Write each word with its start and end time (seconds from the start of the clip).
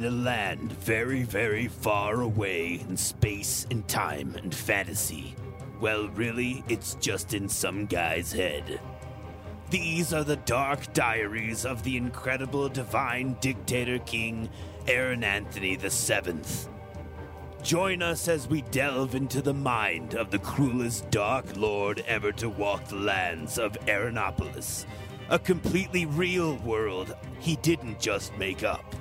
in 0.00 0.06
a 0.06 0.10
land 0.10 0.72
very, 0.72 1.24
very 1.24 1.68
far 1.68 2.22
away 2.22 2.80
in 2.88 2.96
space 2.96 3.66
and 3.70 3.86
time 3.86 4.34
and 4.42 4.54
fantasy. 4.54 5.36
Well, 5.78 6.08
really, 6.08 6.64
it's 6.70 6.94
just 6.94 7.34
in 7.34 7.50
some 7.50 7.84
guy's 7.84 8.32
head. 8.32 8.80
These 9.68 10.14
are 10.14 10.24
the 10.24 10.36
dark 10.36 10.94
diaries 10.94 11.66
of 11.66 11.82
the 11.82 11.98
incredible 11.98 12.70
divine 12.70 13.36
dictator 13.42 13.98
king 13.98 14.48
Aaron 14.86 15.22
Anthony 15.22 15.76
VII. 15.76 16.40
Join 17.62 18.00
us 18.02 18.26
as 18.26 18.48
we 18.48 18.62
delve 18.62 19.14
into 19.14 19.42
the 19.42 19.52
mind 19.52 20.14
of 20.14 20.30
the 20.30 20.38
cruelest 20.38 21.10
dark 21.10 21.44
lord 21.56 22.02
ever 22.06 22.32
to 22.32 22.48
walk 22.48 22.86
the 22.88 22.96
lands 22.96 23.58
of 23.58 23.76
Aaronopolis, 23.84 24.86
a 25.28 25.38
completely 25.38 26.06
real 26.06 26.56
world 26.56 27.14
he 27.38 27.56
didn't 27.56 28.00
just 28.00 28.34
make 28.38 28.64
up. 28.64 28.96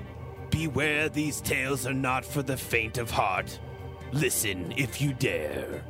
Beware, 0.50 1.10
these 1.10 1.42
tales 1.42 1.86
are 1.86 1.94
not 1.94 2.26
for 2.26 2.42
the 2.42 2.58
faint 2.58 2.98
of 2.98 3.12
heart. 3.12 3.60
Listen 4.12 4.74
if 4.78 5.02
you 5.02 5.14
dare. 5.14 5.84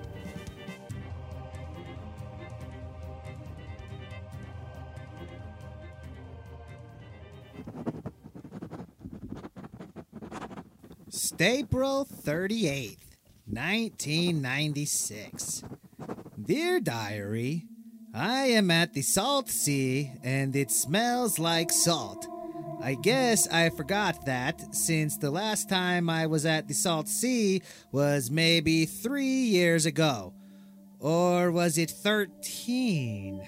April 11.41 12.05
38th, 12.05 13.16
1996. 13.48 15.64
Dear 16.44 16.81
Diary, 16.81 17.66
I 18.14 18.47
am 18.47 18.69
at 18.69 18.94
the 18.94 19.02
Salt 19.02 19.50
Sea 19.50 20.12
and 20.22 20.53
it 20.53 20.69
smells 20.69 21.39
like 21.39 21.72
salt. 21.72 22.28
I 22.81 22.94
guess 22.94 23.45
I 23.49 23.69
forgot 23.69 24.25
that 24.25 24.73
since 24.73 25.17
the 25.17 25.31
last 25.31 25.67
time 25.67 26.09
I 26.09 26.27
was 26.27 26.45
at 26.45 26.69
the 26.69 26.73
Salt 26.73 27.09
Sea 27.09 27.61
was 27.91 28.31
maybe 28.31 28.85
three 28.85 29.25
years 29.25 29.85
ago. 29.85 30.33
Or 30.97 31.52
was 31.52 31.77
it 31.77 31.91
13? 31.91 33.45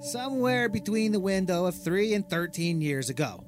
Somewhere 0.00 0.68
between 0.68 1.12
the 1.12 1.20
window 1.20 1.66
of 1.66 1.80
3 1.80 2.14
and 2.14 2.28
13 2.28 2.80
years 2.80 3.08
ago. 3.08 3.44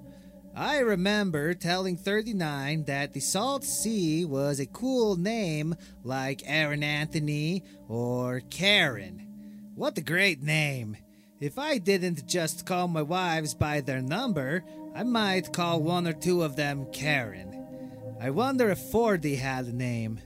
I 0.55 0.79
remember 0.79 1.55
telling 1.55 1.97
39 1.97 2.85
that 2.85 3.13
the 3.13 3.21
Salt 3.21 3.65
Sea 3.65 4.25
was 4.25 4.61
a 4.61 4.67
cool 4.67 5.17
name 5.17 5.75
like 6.05 6.43
Aaron 6.45 6.85
Anthony 6.85 7.65
or 7.89 8.43
Karen. 8.51 9.27
What 9.75 9.99
a 9.99 10.03
great 10.03 10.41
name! 10.41 10.97
If 11.41 11.59
I 11.59 11.79
didn't 11.79 12.27
just 12.27 12.67
call 12.67 12.87
my 12.87 13.01
wives 13.01 13.55
by 13.55 13.81
their 13.81 14.03
number, 14.03 14.63
I 14.95 15.05
might 15.05 15.55
call 15.55 15.81
one 15.81 16.07
or 16.07 16.13
two 16.13 16.43
of 16.43 16.55
them 16.55 16.85
Karen. 16.93 17.57
I 18.21 18.29
wonder 18.29 18.69
if 18.69 18.79
Fordy 18.79 19.37
had 19.37 19.65
a 19.65 19.73
name. 19.73 20.21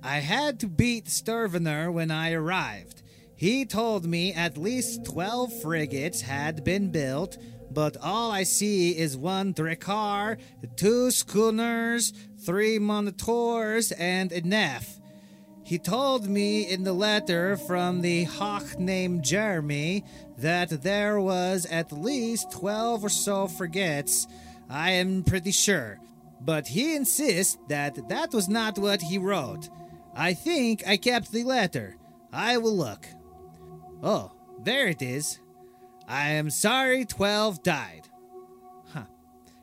I 0.00 0.18
had 0.18 0.60
to 0.60 0.68
beat 0.68 1.06
Sturvener 1.06 1.92
when 1.92 2.12
I 2.12 2.30
arrived. 2.30 3.02
He 3.34 3.64
told 3.64 4.06
me 4.06 4.32
at 4.32 4.56
least 4.56 5.04
12 5.06 5.60
frigates 5.60 6.20
had 6.20 6.62
been 6.62 6.92
built, 6.92 7.36
but 7.72 7.96
all 8.00 8.30
I 8.30 8.44
see 8.44 8.96
is 8.96 9.16
one 9.16 9.52
Drakkar, 9.52 10.38
two 10.76 11.10
schooners, 11.10 12.12
three 12.46 12.78
monitors, 12.78 13.90
and 13.90 14.30
a 14.30 14.40
Nef. 14.42 14.99
He 15.70 15.78
told 15.78 16.28
me 16.28 16.62
in 16.62 16.82
the 16.82 16.92
letter 16.92 17.56
from 17.56 18.00
the 18.00 18.24
hawk 18.24 18.76
named 18.76 19.22
Jeremy 19.22 20.04
that 20.36 20.82
there 20.82 21.20
was 21.20 21.64
at 21.66 21.92
least 21.92 22.50
12 22.50 23.04
or 23.04 23.08
so 23.08 23.46
frigates. 23.46 24.26
I 24.68 24.90
am 24.90 25.22
pretty 25.22 25.52
sure. 25.52 26.00
But 26.40 26.66
he 26.66 26.96
insists 26.96 27.56
that 27.68 28.08
that 28.08 28.32
was 28.32 28.48
not 28.48 28.80
what 28.80 29.00
he 29.00 29.16
wrote. 29.16 29.68
I 30.12 30.34
think 30.34 30.82
I 30.88 30.96
kept 30.96 31.30
the 31.30 31.44
letter. 31.44 31.94
I 32.32 32.56
will 32.56 32.76
look. 32.76 33.06
Oh, 34.02 34.32
there 34.64 34.88
it 34.88 35.02
is. 35.02 35.38
I 36.08 36.30
am 36.30 36.50
sorry 36.50 37.04
12 37.04 37.62
died. 37.62 38.08
Huh. 38.92 39.04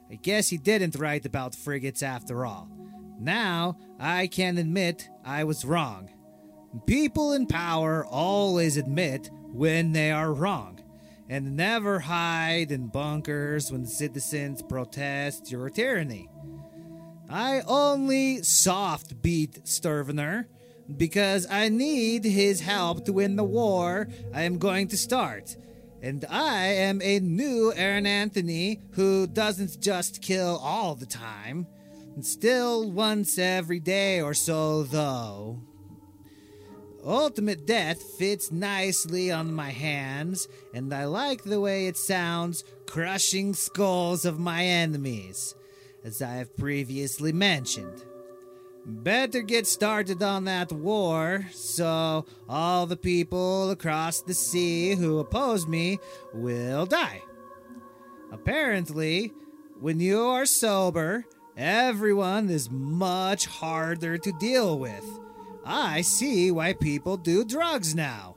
I 0.09 0.16
guess 0.16 0.47
he 0.47 0.57
didn't 0.57 0.96
write 0.96 1.25
about 1.25 1.53
frigates 1.53 2.01
after 2.01 2.46
all. 2.46 2.76
Now 3.19 3.78
I 4.00 4.28
can 4.28 4.57
admit 4.57 5.09
I 5.25 5.44
was 5.44 5.66
wrong. 5.66 6.09
People 6.85 7.33
in 7.33 7.47
power 7.47 8.05
always 8.05 8.78
admit 8.78 9.29
when 9.51 9.94
they 9.94 10.11
are 10.11 10.33
wrong 10.33 10.79
and 11.29 11.55
never 11.55 12.00
hide 12.00 12.72
in 12.72 12.88
bunkers 12.88 13.72
when 13.72 13.85
citizens 13.85 14.61
protest 14.61 15.51
your 15.51 15.69
tyranny. 15.69 16.29
I 17.29 17.61
only 17.67 18.44
soft 18.44 19.22
beat 19.22 19.66
Sturvener 19.66 20.45
because 20.95 21.45
I 21.49 21.69
need 21.69 22.23
his 22.23 22.61
help 22.61 23.05
to 23.05 23.13
win 23.13 23.35
the 23.35 23.44
war 23.44 24.07
I 24.34 24.44
am 24.44 24.57
going 24.57 24.88
to 24.89 24.97
start 24.97 25.57
and 26.01 26.23
I 26.29 26.67
am 26.67 27.01
a 27.01 27.19
new 27.19 27.73
Aaron 27.75 28.05
Anthony 28.05 28.81
who 28.91 29.28
doesn't 29.28 29.81
just 29.81 30.22
kill 30.22 30.59
all 30.61 30.95
the 30.95 31.05
time. 31.05 31.67
Still 32.22 32.89
once 32.89 33.38
every 33.38 33.79
day 33.79 34.22
or 34.22 34.33
so, 34.33 34.83
though. 34.83 35.61
Ultimate 37.05 37.66
Death 37.66 38.01
fits 38.17 38.51
nicely 38.51 39.31
on 39.31 39.53
my 39.53 39.69
hands, 39.69 40.47
and 40.73 40.94
I 40.94 41.05
like 41.05 41.44
the 41.44 41.61
way 41.61 41.88
it 41.88 41.95
sounds 41.95 42.63
crushing 42.85 43.53
skulls 43.53 44.25
of 44.25 44.39
my 44.39 44.66
enemies, 44.66 45.55
as 46.03 46.22
I 46.22 46.33
have 46.33 46.57
previously 46.57 47.31
mentioned. 47.31 48.03
Better 48.85 49.41
get 49.41 49.67
started 49.67 50.23
on 50.23 50.45
that 50.45 50.72
war 50.72 51.45
so 51.51 52.25
all 52.49 52.85
the 52.88 52.97
people 52.97 53.69
across 53.69 54.22
the 54.22 54.34
sea 54.34 54.95
who 54.95 55.19
oppose 55.19 55.67
me 55.67 55.99
will 56.34 56.85
die. 56.85 57.22
Apparently, 58.31 59.34
when 59.79 59.99
you 59.99 60.22
are 60.22 60.45
sober, 60.45 61.25
everyone 61.57 62.50
is 62.50 62.69
much 62.69 63.47
harder 63.47 64.18
to 64.19 64.31
deal 64.34 64.78
with. 64.78 65.19
I 65.66 66.01
see 66.01 66.51
why 66.51 66.73
people 66.73 67.18
do 67.18 67.44
drugs 67.44 67.95
now. 67.95 68.35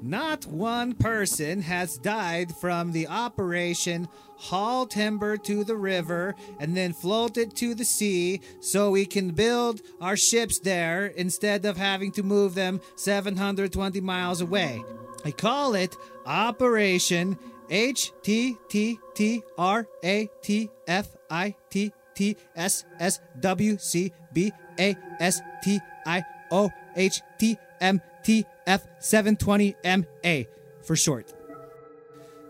Not 0.00 0.46
one 0.46 0.94
person 0.94 1.60
has 1.62 1.98
died 1.98 2.54
from 2.56 2.92
the 2.92 3.08
operation 3.08 4.08
haul 4.38 4.86
timber 4.86 5.36
to 5.36 5.64
the 5.64 5.76
river 5.76 6.34
and 6.60 6.76
then 6.76 6.92
float 6.92 7.36
it 7.36 7.54
to 7.56 7.74
the 7.74 7.84
sea 7.84 8.40
so 8.60 8.90
we 8.90 9.04
can 9.04 9.32
build 9.32 9.82
our 10.00 10.16
ships 10.16 10.60
there 10.60 11.06
instead 11.06 11.64
of 11.66 11.76
having 11.76 12.12
to 12.12 12.22
move 12.22 12.54
them 12.54 12.80
720 12.94 14.00
miles 14.00 14.40
away. 14.40 14.82
I 15.24 15.32
call 15.32 15.74
it 15.74 15.96
Operation 16.24 17.36
H 17.70 18.12
T 18.22 18.56
T 18.68 18.98
T 19.14 19.42
R 19.56 19.86
A 20.04 20.28
T 20.42 20.70
F 20.86 21.08
I 21.30 21.54
T 21.70 21.92
T 22.14 22.36
S 22.56 22.84
S 22.98 23.20
W 23.40 23.78
C 23.78 24.12
B 24.32 24.52
A 24.78 24.96
S 25.20 25.40
T 25.62 25.78
I 26.06 26.24
O 26.50 26.70
H 26.96 27.20
T 27.38 27.56
M 27.80 28.00
T 28.22 28.44
F 28.66 28.86
720MA 29.00 30.46
for 30.82 30.96
short. 30.96 31.32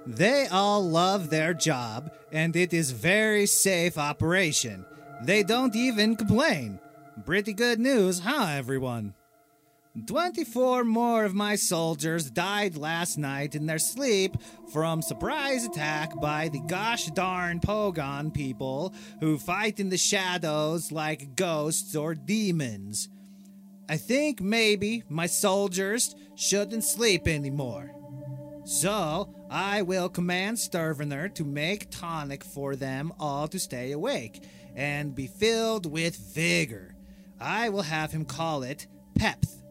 They 0.06 0.46
all 0.46 0.82
love 0.82 1.28
their 1.28 1.52
job, 1.52 2.10
and 2.32 2.56
it 2.56 2.72
is 2.72 2.92
very 2.92 3.44
safe 3.44 3.98
operation. 3.98 4.86
They 5.22 5.42
don't 5.42 5.76
even 5.76 6.16
complain. 6.16 6.80
Pretty 7.26 7.52
good 7.52 7.78
news, 7.78 8.20
huh, 8.20 8.46
everyone? 8.56 9.14
24 10.06 10.84
more 10.84 11.24
of 11.24 11.34
my 11.34 11.56
soldiers 11.56 12.30
died 12.30 12.76
last 12.76 13.18
night 13.18 13.54
in 13.54 13.66
their 13.66 13.78
sleep 13.78 14.36
from 14.72 15.02
surprise 15.02 15.64
attack 15.64 16.18
by 16.20 16.48
the 16.48 16.60
gosh 16.60 17.06
darn 17.06 17.60
Pogon 17.60 18.30
people 18.32 18.92
who 19.20 19.38
fight 19.38 19.80
in 19.80 19.88
the 19.88 19.96
shadows 19.96 20.92
like 20.92 21.36
ghosts 21.36 21.96
or 21.96 22.14
demons. 22.14 23.08
I 23.88 23.96
think 23.96 24.40
maybe 24.40 25.02
my 25.08 25.26
soldiers 25.26 26.14
shouldn't 26.34 26.84
sleep 26.84 27.26
anymore. 27.26 27.90
So, 28.64 29.34
I 29.50 29.80
will 29.80 30.10
command 30.10 30.58
Sturvener 30.58 31.32
to 31.34 31.44
make 31.44 31.90
tonic 31.90 32.44
for 32.44 32.76
them 32.76 33.12
all 33.18 33.48
to 33.48 33.58
stay 33.58 33.92
awake 33.92 34.42
and 34.76 35.14
be 35.14 35.26
filled 35.26 35.90
with 35.90 36.16
vigor. 36.16 36.94
I 37.40 37.70
will 37.70 37.82
have 37.82 38.12
him 38.12 38.26
call 38.26 38.62
it 38.62 38.86
Pepth. 39.18 39.62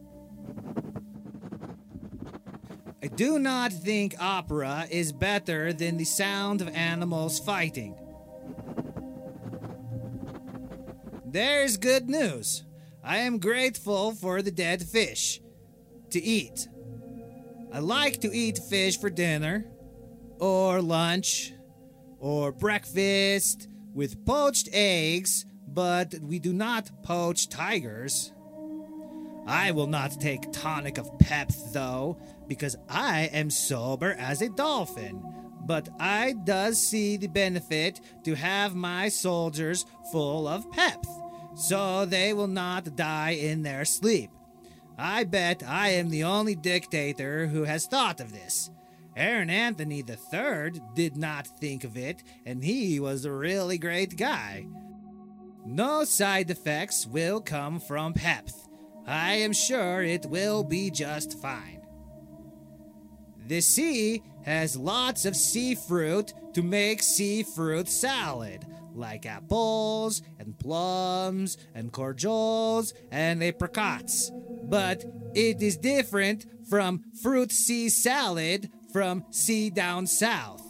I 3.02 3.06
do 3.06 3.38
not 3.38 3.72
think 3.72 4.14
opera 4.18 4.86
is 4.90 5.12
better 5.12 5.72
than 5.72 5.96
the 5.96 6.04
sound 6.04 6.60
of 6.60 6.68
animals 6.68 7.38
fighting. 7.38 7.96
There's 11.24 11.76
good 11.76 12.08
news. 12.08 12.64
I 13.04 13.18
am 13.18 13.38
grateful 13.38 14.12
for 14.12 14.42
the 14.42 14.50
dead 14.50 14.82
fish 14.82 15.40
to 16.10 16.22
eat. 16.22 16.68
I 17.72 17.78
like 17.80 18.20
to 18.22 18.34
eat 18.34 18.58
fish 18.58 18.98
for 18.98 19.10
dinner, 19.10 19.66
or 20.40 20.80
lunch, 20.80 21.52
or 22.18 22.50
breakfast 22.50 23.68
with 23.94 24.24
poached 24.24 24.68
eggs, 24.72 25.44
but 25.66 26.14
we 26.22 26.38
do 26.38 26.52
not 26.52 27.02
poach 27.02 27.48
tigers. 27.48 28.32
I 29.48 29.70
will 29.70 29.86
not 29.86 30.20
take 30.20 30.52
tonic 30.52 30.98
of 30.98 31.18
pep 31.18 31.50
though, 31.72 32.18
because 32.46 32.76
I 32.86 33.30
am 33.32 33.48
sober 33.48 34.12
as 34.18 34.42
a 34.42 34.50
dolphin. 34.50 35.24
But 35.64 35.88
I 35.98 36.34
does 36.44 36.78
see 36.78 37.16
the 37.16 37.28
benefit 37.28 38.00
to 38.24 38.34
have 38.34 38.74
my 38.74 39.08
soldiers 39.08 39.86
full 40.12 40.46
of 40.46 40.70
pep, 40.70 41.02
so 41.56 42.04
they 42.04 42.34
will 42.34 42.46
not 42.46 42.94
die 42.94 43.30
in 43.30 43.62
their 43.62 43.86
sleep. 43.86 44.30
I 44.98 45.24
bet 45.24 45.62
I 45.66 45.90
am 45.90 46.10
the 46.10 46.24
only 46.24 46.54
dictator 46.54 47.46
who 47.46 47.64
has 47.64 47.86
thought 47.86 48.20
of 48.20 48.32
this. 48.32 48.70
Aaron 49.16 49.48
Anthony 49.48 50.04
III 50.06 50.80
did 50.94 51.16
not 51.16 51.46
think 51.58 51.84
of 51.84 51.96
it, 51.96 52.22
and 52.44 52.62
he 52.62 53.00
was 53.00 53.24
a 53.24 53.32
really 53.32 53.78
great 53.78 54.16
guy. 54.16 54.66
No 55.64 56.04
side 56.04 56.50
effects 56.50 57.06
will 57.06 57.40
come 57.40 57.80
from 57.80 58.12
Pepth. 58.12 58.67
I 59.08 59.36
am 59.36 59.54
sure 59.54 60.02
it 60.02 60.26
will 60.26 60.62
be 60.62 60.90
just 60.90 61.40
fine. 61.40 61.80
The 63.46 63.62
sea 63.62 64.22
has 64.44 64.76
lots 64.76 65.24
of 65.24 65.34
sea 65.34 65.74
fruit 65.74 66.34
to 66.52 66.62
make 66.62 67.02
sea 67.02 67.42
fruit 67.42 67.88
salad, 67.88 68.66
like 68.94 69.24
apples 69.24 70.20
and 70.38 70.58
plums 70.58 71.56
and 71.74 71.90
cordials 71.90 72.92
and 73.10 73.42
apricots. 73.42 74.30
But 74.64 75.06
it 75.34 75.62
is 75.62 75.78
different 75.78 76.44
from 76.68 77.02
fruit 77.22 77.50
sea 77.50 77.88
salad 77.88 78.70
from 78.92 79.24
sea 79.30 79.70
down 79.70 80.06
south. 80.06 80.62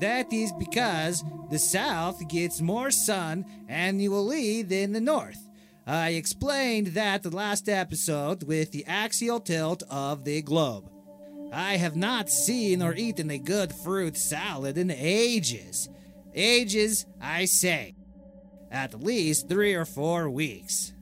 That 0.00 0.32
is 0.32 0.52
because 0.58 1.22
the 1.50 1.58
south 1.60 2.26
gets 2.28 2.60
more 2.60 2.90
sun 2.90 3.44
annually 3.68 4.62
than 4.62 4.92
the 4.92 5.00
north. 5.00 5.49
I 5.90 6.10
explained 6.10 6.88
that 6.88 7.24
the 7.24 7.34
last 7.34 7.68
episode 7.68 8.44
with 8.44 8.70
the 8.70 8.86
axial 8.86 9.40
tilt 9.40 9.82
of 9.90 10.22
the 10.22 10.40
globe. 10.40 10.88
I 11.52 11.78
have 11.78 11.96
not 11.96 12.30
seen 12.30 12.80
or 12.80 12.94
eaten 12.94 13.28
a 13.28 13.38
good 13.38 13.72
fruit 13.72 14.16
salad 14.16 14.78
in 14.78 14.92
ages. 14.92 15.88
Ages, 16.32 17.06
I 17.20 17.46
say. 17.46 17.96
At 18.70 19.02
least 19.02 19.48
three 19.48 19.74
or 19.74 19.84
four 19.84 20.30
weeks. 20.30 20.92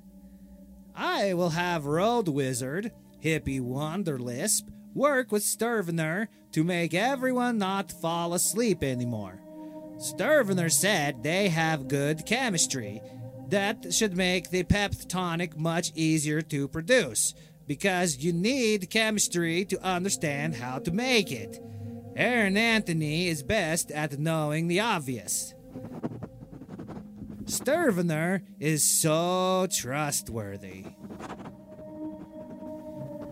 I 0.97 1.35
will 1.35 1.51
have 1.51 1.85
Road 1.85 2.27
Wizard, 2.27 2.91
Hippie 3.23 3.61
Wanderlisp, 3.61 4.63
work 4.95 5.31
with 5.31 5.43
Sturvener 5.43 6.29
to 6.53 6.65
make 6.65 6.95
everyone 6.95 7.59
not 7.59 7.93
fall 7.93 8.33
asleep 8.33 8.83
anymore. 8.83 9.39
Sturvener 9.99 10.73
said 10.73 11.23
they 11.23 11.51
have 11.51 11.89
good 11.89 12.25
chemistry 12.25 13.03
that 13.49 13.93
should 13.93 14.17
make 14.17 14.51
the 14.51 14.63
pep 14.63 14.95
tonic 15.09 15.57
much 15.57 15.93
easier 15.95 16.43
to 16.43 16.69
produce 16.69 17.35
because 17.67 18.19
you 18.19 18.33
need 18.33 18.91
chemistry 18.91 19.65
to 19.67 19.83
understand 19.83 20.57
how 20.57 20.79
to 20.79 20.91
make 20.91 21.31
it. 21.31 21.61
Aaron 22.17 22.57
Anthony 22.57 23.29
is 23.29 23.43
best 23.43 23.91
at 23.91 24.19
knowing 24.19 24.69
the 24.69 24.81
obvious. 24.81 25.55
Sturvener 27.45 28.43
is 28.59 28.85
so 28.85 29.67
trustworthy. 29.71 30.85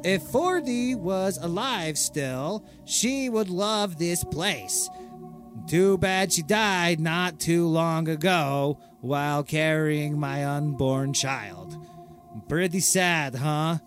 If 0.05 0.23
Fordy 0.23 0.95
was 0.95 1.37
alive 1.39 1.99
still, 1.99 2.65
she 2.85 3.29
would 3.29 3.51
love 3.51 3.99
this 3.99 4.23
place. 4.23 4.89
Too 5.67 5.99
bad 5.99 6.33
she 6.33 6.43
died 6.43 7.01
not 7.01 7.41
too 7.41 7.67
long 7.67 8.09
ago 8.09 8.79
while 9.07 9.43
carrying 9.43 10.19
my 10.19 10.45
unborn 10.45 11.13
child. 11.13 11.77
Pretty 12.49 12.81
sad, 12.81 13.35
huh? 13.37 13.79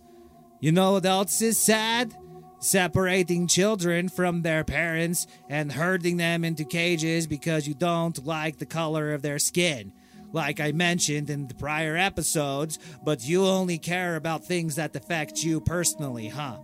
You 0.59 0.71
know 0.71 0.93
what 0.93 1.05
else 1.05 1.41
is 1.41 1.57
sad? 1.57 2.15
Separating 2.59 3.47
children 3.47 4.09
from 4.09 4.41
their 4.41 4.63
parents 4.63 5.27
and 5.49 5.71
herding 5.71 6.17
them 6.17 6.43
into 6.43 6.65
cages 6.65 7.27
because 7.27 7.67
you 7.67 7.73
don't 7.73 8.25
like 8.25 8.57
the 8.57 8.65
color 8.65 9.13
of 9.13 9.21
their 9.21 9.39
skin. 9.39 9.93
Like 10.31 10.59
I 10.59 10.73
mentioned 10.73 11.29
in 11.29 11.47
the 11.47 11.55
prior 11.55 11.95
episodes, 11.95 12.77
but 13.03 13.27
you 13.27 13.45
only 13.45 13.77
care 13.77 14.15
about 14.15 14.43
things 14.43 14.75
that 14.75 14.95
affect 14.95 15.43
you 15.43 15.61
personally, 15.61 16.27
huh? 16.27 16.57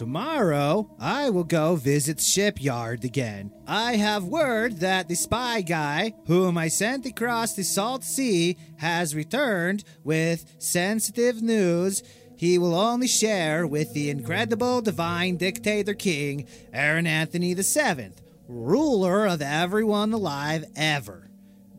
Tomorrow, 0.00 0.96
I 0.98 1.28
will 1.28 1.44
go 1.44 1.76
visit 1.76 2.22
Shipyard 2.22 3.04
again. 3.04 3.52
I 3.66 3.96
have 3.96 4.24
word 4.24 4.78
that 4.78 5.08
the 5.08 5.14
spy 5.14 5.60
guy, 5.60 6.14
whom 6.26 6.56
I 6.56 6.68
sent 6.68 7.04
across 7.04 7.52
the 7.52 7.64
Salt 7.64 8.02
Sea, 8.02 8.56
has 8.78 9.14
returned 9.14 9.84
with 10.02 10.54
sensitive 10.58 11.42
news 11.42 12.02
he 12.34 12.56
will 12.56 12.74
only 12.74 13.08
share 13.08 13.66
with 13.66 13.92
the 13.92 14.08
incredible 14.08 14.80
divine 14.80 15.36
dictator 15.36 15.92
king, 15.92 16.46
Aaron 16.72 17.06
Anthony 17.06 17.52
VII, 17.52 18.12
ruler 18.48 19.26
of 19.26 19.42
everyone 19.42 20.14
alive 20.14 20.64
ever. 20.76 21.28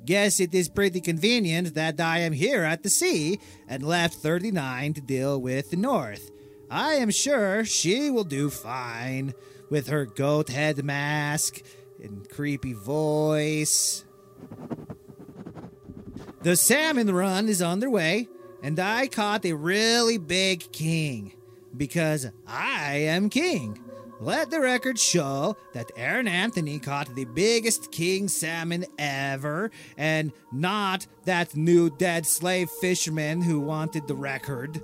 Guess 0.05 0.39
it 0.39 0.53
is 0.53 0.69
pretty 0.69 1.01
convenient 1.01 1.73
that 1.73 1.99
I 1.99 2.19
am 2.19 2.33
here 2.33 2.65
at 2.65 2.83
the 2.83 2.89
sea 2.91 3.39
and 3.67 3.81
left 3.81 4.13
39 4.13 4.93
to 4.93 5.01
deal 5.01 5.41
with 5.41 5.71
the 5.71 5.77
North. 5.77 6.29
I 6.71 6.93
am 6.93 7.09
sure 7.09 7.65
she 7.65 8.09
will 8.09 8.23
do 8.23 8.49
fine 8.49 9.33
with 9.69 9.87
her 9.87 10.05
goat 10.05 10.47
head 10.47 10.85
mask 10.85 11.61
and 12.01 12.29
creepy 12.29 12.71
voice. 12.71 14.05
The 16.43 16.55
salmon 16.55 17.13
run 17.13 17.49
is 17.49 17.61
underway, 17.61 18.29
and 18.63 18.79
I 18.79 19.07
caught 19.07 19.45
a 19.45 19.51
really 19.51 20.17
big 20.17 20.71
king 20.71 21.33
because 21.75 22.31
I 22.47 22.93
am 22.93 23.29
king. 23.29 23.77
Let 24.21 24.49
the 24.49 24.61
record 24.61 24.97
show 24.97 25.57
that 25.73 25.91
Aaron 25.97 26.27
Anthony 26.29 26.79
caught 26.79 27.15
the 27.15 27.25
biggest 27.25 27.91
king 27.91 28.29
salmon 28.29 28.85
ever, 28.97 29.71
and 29.97 30.31
not 30.53 31.05
that 31.25 31.53
new 31.53 31.89
dead 31.89 32.25
slave 32.25 32.69
fisherman 32.69 33.41
who 33.41 33.59
wanted 33.59 34.07
the 34.07 34.15
record. 34.15 34.81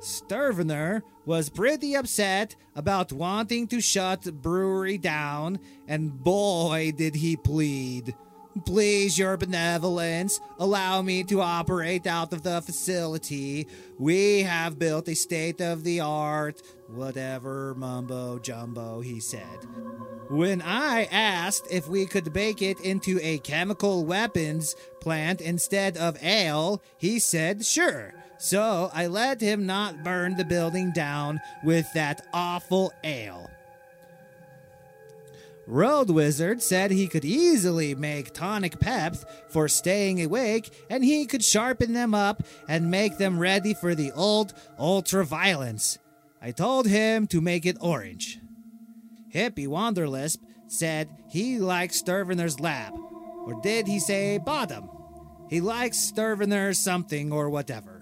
Sturvener 0.00 1.02
was 1.26 1.48
pretty 1.48 1.94
upset 1.94 2.56
about 2.74 3.12
wanting 3.12 3.66
to 3.68 3.80
shut 3.80 4.22
the 4.22 4.32
brewery 4.32 4.98
down, 4.98 5.58
and 5.86 6.22
boy 6.22 6.92
did 6.96 7.16
he 7.16 7.36
plead. 7.36 8.14
Please, 8.64 9.18
your 9.18 9.36
benevolence, 9.36 10.40
allow 10.58 11.02
me 11.02 11.22
to 11.24 11.40
operate 11.40 12.06
out 12.06 12.32
of 12.32 12.42
the 12.42 12.60
facility. 12.62 13.68
We 13.98 14.42
have 14.42 14.78
built 14.78 15.08
a 15.08 15.14
state 15.14 15.60
of 15.60 15.84
the 15.84 16.00
art, 16.00 16.62
whatever 16.88 17.74
mumbo 17.76 18.38
jumbo 18.38 19.00
he 19.00 19.20
said. 19.20 19.66
When 20.28 20.60
I 20.62 21.04
asked 21.04 21.68
if 21.70 21.88
we 21.88 22.06
could 22.06 22.32
bake 22.32 22.62
it 22.62 22.80
into 22.80 23.20
a 23.22 23.38
chemical 23.38 24.04
weapons 24.04 24.74
plant 25.00 25.40
instead 25.40 25.96
of 25.96 26.22
ale, 26.22 26.82
he 26.98 27.18
said 27.18 27.64
sure. 27.64 28.14
So 28.38 28.90
I 28.94 29.08
let 29.08 29.40
him 29.40 29.66
not 29.66 30.04
burn 30.04 30.36
the 30.36 30.44
building 30.44 30.92
down 30.92 31.40
with 31.64 31.92
that 31.94 32.26
awful 32.32 32.92
ale. 33.02 33.50
Road 35.66 36.08
Wizard 36.08 36.62
said 36.62 36.90
he 36.90 37.08
could 37.08 37.26
easily 37.26 37.94
make 37.94 38.32
tonic 38.32 38.80
peps 38.80 39.26
for 39.50 39.68
staying 39.68 40.24
awake 40.24 40.70
and 40.88 41.04
he 41.04 41.26
could 41.26 41.44
sharpen 41.44 41.92
them 41.92 42.14
up 42.14 42.42
and 42.68 42.90
make 42.90 43.18
them 43.18 43.38
ready 43.38 43.74
for 43.74 43.94
the 43.94 44.10
old 44.12 44.54
ultra 44.78 45.26
violence. 45.26 45.98
I 46.40 46.52
told 46.52 46.86
him 46.86 47.26
to 47.26 47.42
make 47.42 47.66
it 47.66 47.76
orange. 47.80 48.38
Hippie 49.34 49.66
Wanderlisp 49.66 50.38
said 50.68 51.10
he 51.28 51.58
likes 51.58 52.00
Sturvener's 52.00 52.60
lab. 52.60 52.94
Or 53.44 53.60
did 53.60 53.86
he 53.86 53.98
say 53.98 54.38
bottom? 54.38 54.88
He 55.50 55.60
likes 55.60 55.98
Sturvener 55.98 56.74
something 56.74 57.30
or 57.30 57.50
whatever. 57.50 57.97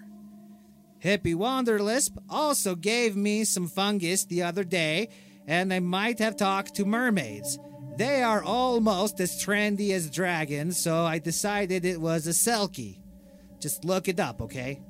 Hippie 1.06 1.36
Wanderlisp 1.36 2.18
also 2.28 2.74
gave 2.74 3.14
me 3.14 3.44
some 3.44 3.68
fungus 3.68 4.24
the 4.24 4.42
other 4.42 4.64
day 4.64 5.08
and 5.46 5.72
I 5.72 5.78
might 5.78 6.18
have 6.18 6.36
talked 6.36 6.74
to 6.74 6.84
mermaids. 6.84 7.60
They 7.96 8.24
are 8.24 8.42
almost 8.42 9.20
as 9.20 9.40
trendy 9.40 9.92
as 9.92 10.10
dragons, 10.10 10.76
so 10.76 11.04
I 11.04 11.20
decided 11.20 11.84
it 11.84 12.00
was 12.00 12.26
a 12.26 12.30
Selkie. 12.30 12.98
Just 13.60 13.84
look 13.84 14.08
it 14.08 14.18
up, 14.18 14.42
okay? 14.42 14.80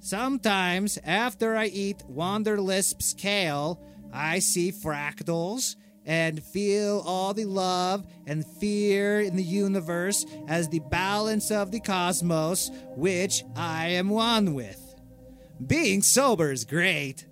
Sometimes, 0.00 0.98
after 1.02 1.56
I 1.56 1.66
eat 1.66 2.04
Wanderlisp's 2.10 3.14
kale, 3.14 3.80
I 4.12 4.38
see 4.40 4.70
fractals 4.70 5.76
and 6.04 6.42
feel 6.42 7.02
all 7.06 7.32
the 7.32 7.46
love 7.46 8.06
and 8.26 8.44
fear 8.44 9.22
in 9.22 9.36
the 9.36 9.42
universe 9.42 10.26
as 10.46 10.68
the 10.68 10.82
balance 10.90 11.50
of 11.50 11.70
the 11.70 11.80
cosmos, 11.80 12.70
which 12.96 13.44
I 13.56 13.88
am 13.88 14.10
one 14.10 14.52
with. 14.52 14.81
Being 15.66 16.02
sober 16.02 16.50
is 16.50 16.64
great. 16.64 17.26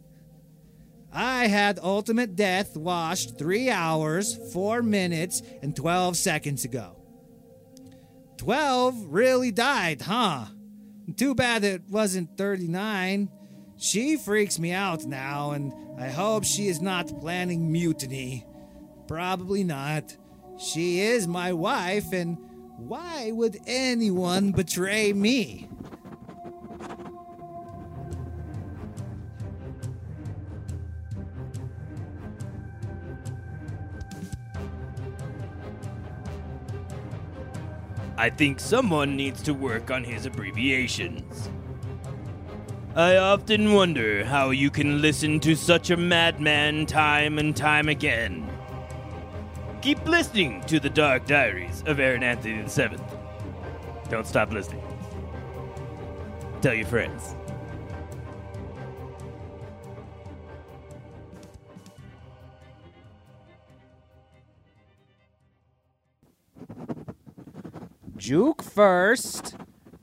I 1.13 1.49
had 1.49 1.81
Ultimate 1.83 2.37
Death 2.37 2.77
washed 2.77 3.39
3 3.39 3.71
hours, 3.71 4.39
4 4.53 4.83
minutes, 4.83 5.43
and 5.63 5.75
12 5.75 6.17
seconds 6.17 6.65
ago. 6.65 6.97
12 8.37 9.07
really 9.07 9.51
died, 9.51 10.03
huh? 10.03 10.47
Too 11.17 11.35
bad 11.35 11.65
it 11.65 11.83
wasn't 11.89 12.37
39. 12.39 13.29
She 13.77 14.17
freaks 14.17 14.59
me 14.59 14.73
out 14.73 15.05
now, 15.05 15.51
and 15.51 15.73
I 15.99 16.09
hope 16.09 16.45
she 16.45 16.69
is 16.69 16.81
not 16.81 17.21
planning 17.21 17.73
mutiny. 17.73 18.47
Probably 19.09 19.65
not. 19.65 20.17
She 20.59 21.01
is 21.01 21.27
my 21.27 21.53
wife, 21.53 22.13
and 22.13 22.39
why 22.77 23.33
would 23.33 23.59
anyone 23.67 24.53
betray 24.53 25.13
me? 25.13 25.69
I 38.21 38.29
think 38.29 38.61
someone 38.61 39.17
needs 39.17 39.41
to 39.45 39.55
work 39.55 39.91
on 39.91 40.05
his 40.05 40.27
abbreviations. 40.27 41.49
I 42.95 43.17
often 43.17 43.73
wonder 43.73 44.27
how 44.27 44.51
you 44.51 44.69
can 44.71 45.01
listen 45.01 45.41
to 45.41 45.55
such 45.55 45.89
a 45.89 45.97
madman 45.97 46.85
time 46.85 47.39
and 47.39 47.57
time 47.57 47.89
again. 47.89 48.47
Keep 49.81 50.07
listening 50.07 50.63
to 50.65 50.79
the 50.79 50.91
Dark 50.91 51.27
Diaries 51.27 51.83
of 51.87 51.99
Aaron 51.99 52.23
Anthony 52.23 52.61
VII. 52.61 53.03
Don't 54.11 54.27
stop 54.27 54.53
listening. 54.53 54.83
Tell 56.61 56.75
your 56.75 56.89
friends. 56.89 57.35
June 68.21 68.55
First, 68.61 69.57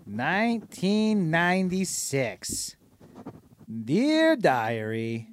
1996. 0.06 2.76
Dear 3.86 4.36
Diary, 4.36 5.28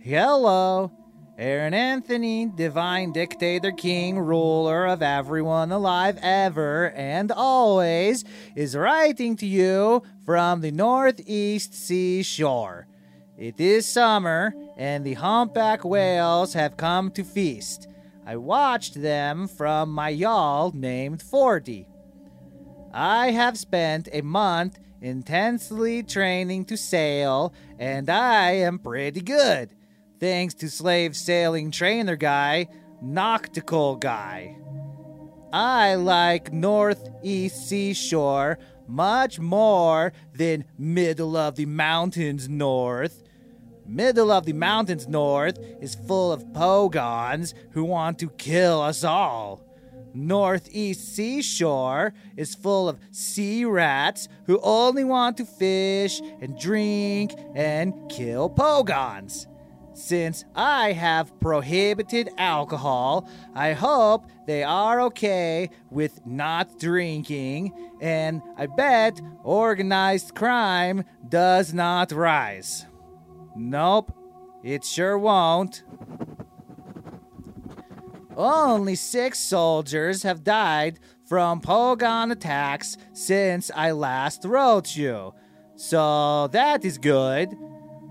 Hello, 0.00 0.90
Aaron 1.38 1.72
Anthony, 1.72 2.46
Divine 2.46 3.12
Dictator 3.12 3.70
King, 3.70 4.18
ruler 4.18 4.86
of 4.86 5.02
everyone 5.02 5.70
alive 5.70 6.18
ever 6.20 6.90
and 6.96 7.30
always, 7.30 8.24
is 8.56 8.76
writing 8.76 9.36
to 9.36 9.46
you 9.46 10.02
from 10.24 10.62
the 10.62 10.72
Northeast 10.72 11.74
Seashore. 11.74 12.88
It 13.38 13.60
is 13.60 13.86
summer, 13.86 14.52
and 14.76 15.06
the 15.06 15.14
humpback 15.14 15.84
whales 15.84 16.54
have 16.54 16.76
come 16.76 17.12
to 17.12 17.22
feast. 17.22 17.86
I 18.26 18.34
watched 18.34 19.00
them 19.00 19.46
from 19.46 19.92
my 19.92 20.08
yawl 20.08 20.72
named 20.74 21.22
Forty. 21.22 21.86
I 22.98 23.32
have 23.32 23.58
spent 23.58 24.08
a 24.10 24.22
month 24.22 24.78
intensely 25.02 26.02
training 26.02 26.64
to 26.64 26.78
sail, 26.78 27.52
and 27.78 28.08
I 28.08 28.52
am 28.52 28.78
pretty 28.78 29.20
good, 29.20 29.74
thanks 30.18 30.54
to 30.54 30.70
slave 30.70 31.14
sailing 31.14 31.70
trainer 31.70 32.16
guy, 32.16 32.68
Noctical 33.04 34.00
guy. 34.00 34.56
I 35.52 35.96
like 35.96 36.54
Northeast 36.54 37.68
Seashore 37.68 38.58
much 38.88 39.38
more 39.38 40.14
than 40.32 40.64
Middle 40.78 41.36
of 41.36 41.56
the 41.56 41.66
Mountains 41.66 42.48
North. 42.48 43.22
Middle 43.84 44.30
of 44.30 44.46
the 44.46 44.54
Mountains 44.54 45.06
North 45.06 45.58
is 45.82 45.94
full 45.94 46.32
of 46.32 46.46
pogons 46.54 47.52
who 47.72 47.84
want 47.84 48.18
to 48.20 48.30
kill 48.30 48.80
us 48.80 49.04
all. 49.04 49.65
Northeast 50.16 51.14
Seashore 51.14 52.14
is 52.36 52.54
full 52.54 52.88
of 52.88 52.98
sea 53.10 53.66
rats 53.66 54.28
who 54.46 54.58
only 54.62 55.04
want 55.04 55.36
to 55.36 55.44
fish 55.44 56.22
and 56.40 56.58
drink 56.58 57.34
and 57.54 57.92
kill 58.10 58.48
pogons. 58.48 59.46
Since 59.92 60.44
I 60.54 60.92
have 60.92 61.38
prohibited 61.38 62.30
alcohol, 62.38 63.28
I 63.54 63.72
hope 63.72 64.26
they 64.46 64.62
are 64.62 65.00
okay 65.02 65.70
with 65.90 66.24
not 66.26 66.78
drinking, 66.78 67.72
and 68.00 68.42
I 68.56 68.66
bet 68.66 69.20
organized 69.42 70.34
crime 70.34 71.04
does 71.28 71.72
not 71.72 72.12
rise. 72.12 72.86
Nope, 73.54 74.12
it 74.62 74.84
sure 74.84 75.18
won't. 75.18 75.82
Only 78.36 78.96
six 78.96 79.38
soldiers 79.38 80.22
have 80.22 80.44
died 80.44 81.00
from 81.24 81.62
Pogon 81.62 82.30
attacks 82.30 82.98
since 83.14 83.70
I 83.74 83.92
last 83.92 84.44
wrote 84.44 84.94
you. 84.94 85.32
So 85.76 86.48
that 86.48 86.84
is 86.84 86.98
good. 86.98 87.56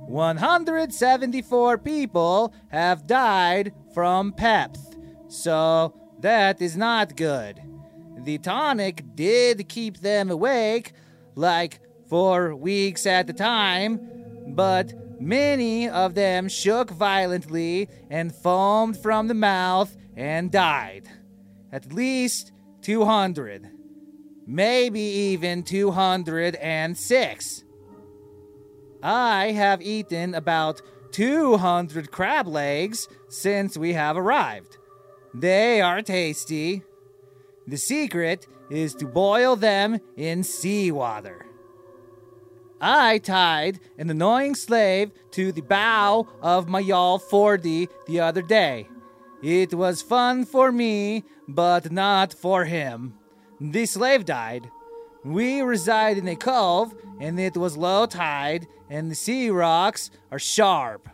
174 0.08 1.77
people 1.77 2.53
have 2.70 3.05
died 3.05 3.72
from 3.94 4.34
Pepth. 4.34 4.98
So 5.27 5.94
that 6.20 6.62
is 6.62 6.75
not 6.75 7.15
good. 7.15 7.62
The 8.17 8.39
tonic 8.39 9.03
did 9.15 9.70
keep 9.70 9.98
them 10.00 10.32
awake, 10.32 10.94
like 11.36 11.79
for 12.08 12.55
weeks 12.55 13.05
at 13.05 13.29
a 13.29 13.34
time, 13.34 14.00
but 14.48 14.94
many 15.20 15.88
of 15.88 16.15
them 16.15 16.48
shook 16.48 16.89
violently 16.89 17.89
and 18.10 18.34
foamed 18.34 18.98
from 18.98 19.27
the 19.27 19.34
mouth 19.34 19.96
and 20.15 20.51
died. 20.51 21.07
At 21.72 21.91
least 21.91 22.51
200. 22.81 23.69
Maybe 24.48 25.01
even 25.01 25.63
206. 25.63 27.63
I 29.03 29.51
have 29.51 29.81
eaten 29.81 30.36
about 30.36 30.81
200 31.12 32.12
crab 32.12 32.48
legs 32.48 33.07
since 33.29 33.77
we 33.77 33.93
have 33.93 34.17
arrived. 34.17 34.77
They 35.34 35.81
are 35.81 36.01
tasty. 36.01 36.84
The 37.67 37.77
secret 37.77 38.48
is 38.69 38.95
to 38.95 39.05
boil 39.05 39.55
them 39.55 40.00
in 40.15 40.43
seawater. 40.43 41.45
I 42.81 43.19
tied 43.19 43.79
an 43.98 44.10
annoying 44.10 44.55
slave 44.55 45.12
to 45.31 45.51
the 45.51 45.62
bow 45.62 46.27
of 46.41 46.67
my 46.67 46.79
yawl 46.79 47.19
40 47.19 47.88
the 48.07 48.19
other 48.19 48.41
day. 48.41 48.89
It 49.45 49.75
was 49.75 50.01
fun 50.01 50.43
for 50.43 50.71
me, 50.71 51.23
but 51.47 51.91
not 51.91 52.33
for 52.33 52.65
him. 52.65 53.13
The 53.61 53.85
slave 53.85 54.25
died. 54.25 54.71
We 55.23 55.61
reside 55.61 56.17
in 56.17 56.27
a 56.27 56.35
cove, 56.35 56.95
and 57.19 57.39
it 57.39 57.55
was 57.55 57.77
low 57.77 58.07
tide, 58.07 58.65
and 58.89 59.11
the 59.11 59.13
sea 59.13 59.51
rocks 59.51 60.09
are 60.31 60.39
sharp. 60.39 61.07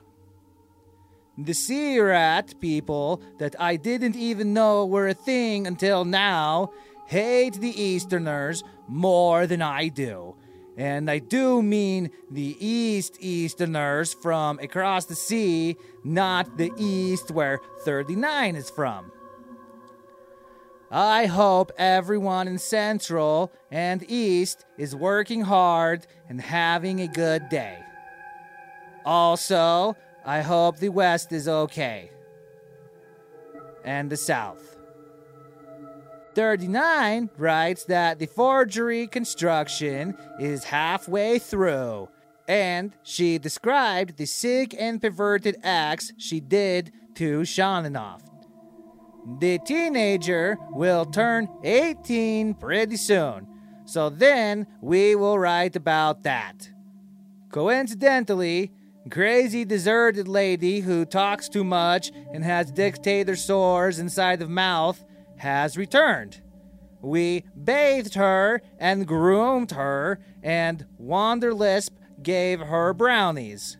The 1.37 1.53
sea 1.53 1.99
rat 1.99 2.53
people 2.61 3.21
that 3.37 3.53
I 3.59 3.75
didn't 3.75 4.15
even 4.15 4.53
know 4.53 4.85
were 4.85 5.09
a 5.09 5.13
thing 5.13 5.67
until 5.67 6.05
now 6.05 6.71
hate 7.07 7.55
the 7.55 7.81
Easterners 7.81 8.63
more 8.87 9.45
than 9.45 9.61
I 9.61 9.89
do. 9.89 10.37
And 10.81 11.11
I 11.11 11.19
do 11.19 11.61
mean 11.61 12.09
the 12.31 12.57
East 12.59 13.17
Easterners 13.19 14.15
from 14.15 14.57
across 14.57 15.05
the 15.05 15.13
sea, 15.13 15.77
not 16.03 16.57
the 16.57 16.71
East 16.75 17.29
where 17.29 17.59
39 17.81 18.55
is 18.55 18.71
from. 18.71 19.11
I 20.89 21.27
hope 21.27 21.71
everyone 21.77 22.47
in 22.47 22.57
Central 22.57 23.53
and 23.69 24.03
East 24.09 24.65
is 24.79 24.95
working 24.95 25.41
hard 25.41 26.07
and 26.27 26.41
having 26.41 26.99
a 26.99 27.07
good 27.07 27.47
day. 27.49 27.77
Also, 29.05 29.95
I 30.25 30.41
hope 30.41 30.77
the 30.77 30.89
West 30.89 31.31
is 31.31 31.47
okay. 31.47 32.09
And 33.85 34.09
the 34.09 34.17
South. 34.17 34.70
39 36.33 37.29
writes 37.37 37.85
that 37.85 38.19
the 38.19 38.25
forgery 38.25 39.07
construction 39.07 40.15
is 40.39 40.63
halfway 40.63 41.39
through, 41.39 42.09
and 42.47 42.95
she 43.03 43.37
described 43.37 44.17
the 44.17 44.25
sick 44.25 44.75
and 44.77 45.01
perverted 45.01 45.57
acts 45.63 46.13
she 46.17 46.39
did 46.39 46.91
to 47.15 47.41
Shanonoff. 47.41 48.21
The 49.39 49.59
teenager 49.59 50.57
will 50.71 51.05
turn 51.05 51.47
18 51.63 52.55
pretty 52.55 52.97
soon, 52.97 53.47
so 53.85 54.09
then 54.09 54.67
we 54.81 55.15
will 55.15 55.37
write 55.37 55.75
about 55.75 56.23
that. 56.23 56.69
Coincidentally, 57.51 58.71
crazy 59.09 59.65
deserted 59.65 60.27
lady 60.27 60.79
who 60.79 61.05
talks 61.05 61.49
too 61.49 61.63
much 61.63 62.11
and 62.33 62.43
has 62.43 62.71
dictator 62.71 63.35
sores 63.35 63.99
inside 63.99 64.41
of 64.41 64.49
mouth 64.49 65.03
has 65.41 65.77
returned. 65.77 66.41
We 67.01 67.45
bathed 67.61 68.13
her 68.13 68.61
and 68.79 69.07
groomed 69.07 69.71
her, 69.71 70.19
and 70.43 70.85
Wanderlisp 71.01 71.89
gave 72.21 72.59
her 72.59 72.93
brownies. 72.93 73.77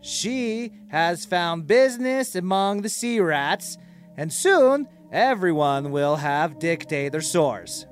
She 0.00 0.72
has 0.90 1.24
found 1.24 1.68
business 1.68 2.34
among 2.34 2.82
the 2.82 2.88
sea 2.88 3.20
rats, 3.20 3.78
and 4.16 4.32
soon 4.32 4.88
everyone 5.12 5.92
will 5.92 6.16
have 6.16 6.58
dictator 6.58 7.20
sores. 7.20 7.86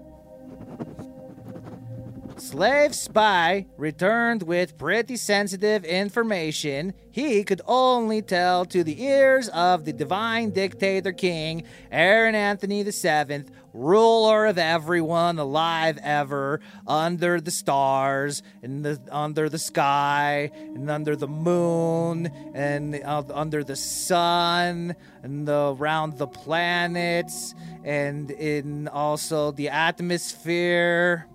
Slave 2.44 2.94
Spy 2.94 3.64
returned 3.78 4.42
with 4.42 4.76
pretty 4.76 5.16
sensitive 5.16 5.82
information 5.82 6.92
he 7.10 7.42
could 7.42 7.62
only 7.66 8.20
tell 8.20 8.66
to 8.66 8.84
the 8.84 9.02
ears 9.02 9.48
of 9.48 9.86
the 9.86 9.94
divine 9.94 10.50
dictator 10.50 11.12
king, 11.12 11.62
Aaron 11.90 12.34
Anthony 12.34 12.82
VII, 12.82 13.44
ruler 13.72 14.44
of 14.44 14.58
everyone 14.58 15.38
alive 15.38 15.98
ever, 16.02 16.60
under 16.86 17.40
the 17.40 17.50
stars, 17.50 18.42
and 18.62 18.84
the, 18.84 19.00
under 19.10 19.48
the 19.48 19.58
sky, 19.58 20.50
and 20.54 20.90
under 20.90 21.16
the 21.16 21.28
moon, 21.28 22.26
and 22.52 22.94
uh, 22.96 23.22
under 23.32 23.64
the 23.64 23.76
sun, 23.76 24.94
and 25.22 25.48
the, 25.48 25.74
around 25.78 26.18
the 26.18 26.26
planets, 26.26 27.54
and 27.84 28.30
in 28.32 28.86
also 28.88 29.50
the 29.50 29.70
atmosphere. 29.70 31.26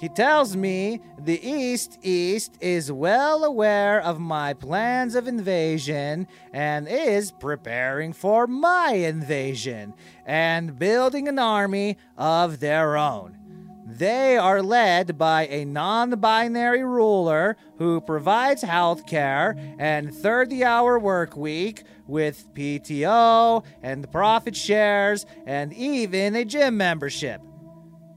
He 0.00 0.08
tells 0.08 0.56
me 0.56 1.02
the 1.18 1.46
East 1.46 1.98
East 2.00 2.56
is 2.58 2.90
well 2.90 3.44
aware 3.44 4.00
of 4.00 4.18
my 4.18 4.54
plans 4.54 5.14
of 5.14 5.28
invasion 5.28 6.26
and 6.54 6.88
is 6.88 7.30
preparing 7.32 8.14
for 8.14 8.46
my 8.46 8.92
invasion 8.92 9.92
and 10.24 10.78
building 10.78 11.28
an 11.28 11.38
army 11.38 11.98
of 12.16 12.60
their 12.60 12.96
own. 12.96 13.36
They 13.84 14.38
are 14.38 14.62
led 14.62 15.18
by 15.18 15.46
a 15.48 15.66
non 15.66 16.12
binary 16.12 16.82
ruler 16.82 17.58
who 17.76 18.00
provides 18.00 18.62
health 18.62 19.04
care 19.04 19.54
and 19.78 20.14
30 20.14 20.64
hour 20.64 20.98
work 20.98 21.36
week 21.36 21.82
with 22.06 22.48
PTO 22.54 23.62
and 23.82 24.10
profit 24.10 24.56
shares 24.56 25.26
and 25.44 25.74
even 25.74 26.36
a 26.36 26.46
gym 26.46 26.78
membership. 26.78 27.42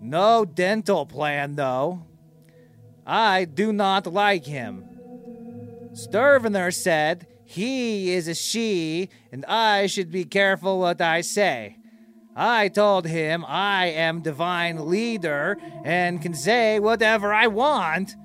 No 0.03 0.43
dental 0.43 1.05
plan, 1.05 1.55
though. 1.55 2.05
I 3.07 3.45
do 3.45 3.71
not 3.71 4.05
like 4.05 4.45
him. 4.45 4.83
Sturvener 5.93 6.73
said 6.73 7.25
he 7.45 8.11
is 8.11 8.27
a 8.27 8.35
she 8.35 9.09
and 9.31 9.45
I 9.45 9.87
should 9.87 10.11
be 10.11 10.25
careful 10.25 10.79
what 10.79 10.99
I 10.99 11.21
say. 11.21 11.77
I 12.35 12.67
told 12.67 13.07
him 13.07 13.45
I 13.47 13.85
am 13.87 14.21
divine 14.21 14.89
leader 14.89 15.57
and 15.85 16.21
can 16.21 16.33
say 16.33 16.79
whatever 16.79 17.33
I 17.33 17.47
want. 17.47 18.17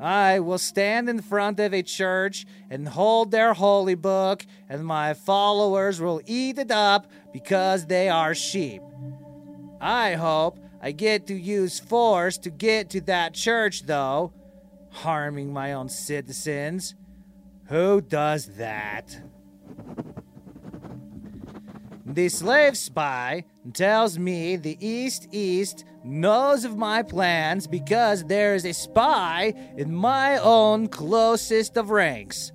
I 0.00 0.38
will 0.38 0.58
stand 0.58 1.10
in 1.10 1.20
front 1.20 1.60
of 1.60 1.74
a 1.74 1.82
church 1.82 2.46
and 2.70 2.88
hold 2.88 3.32
their 3.32 3.52
holy 3.52 3.96
book, 3.96 4.46
and 4.68 4.86
my 4.86 5.12
followers 5.12 6.00
will 6.00 6.22
eat 6.24 6.56
it 6.56 6.70
up 6.70 7.10
because 7.32 7.86
they 7.86 8.08
are 8.08 8.34
sheep. 8.34 8.80
I 9.80 10.14
hope 10.14 10.60
I 10.80 10.92
get 10.92 11.26
to 11.26 11.34
use 11.34 11.80
force 11.80 12.38
to 12.38 12.50
get 12.50 12.90
to 12.90 13.00
that 13.02 13.34
church, 13.34 13.84
though, 13.86 14.32
harming 14.90 15.52
my 15.52 15.72
own 15.72 15.88
citizens. 15.88 16.94
Who 17.66 18.00
does 18.00 18.46
that? 18.56 19.20
The 22.06 22.28
slave 22.30 22.76
spy 22.76 23.44
tells 23.74 24.18
me 24.18 24.56
the 24.56 24.78
East 24.80 25.28
East 25.30 25.84
knows 26.02 26.64
of 26.64 26.78
my 26.78 27.02
plans 27.02 27.66
because 27.66 28.24
there 28.24 28.54
is 28.54 28.64
a 28.64 28.72
spy 28.72 29.52
in 29.76 29.94
my 29.94 30.38
own 30.38 30.88
closest 30.88 31.76
of 31.76 31.90
ranks. 31.90 32.50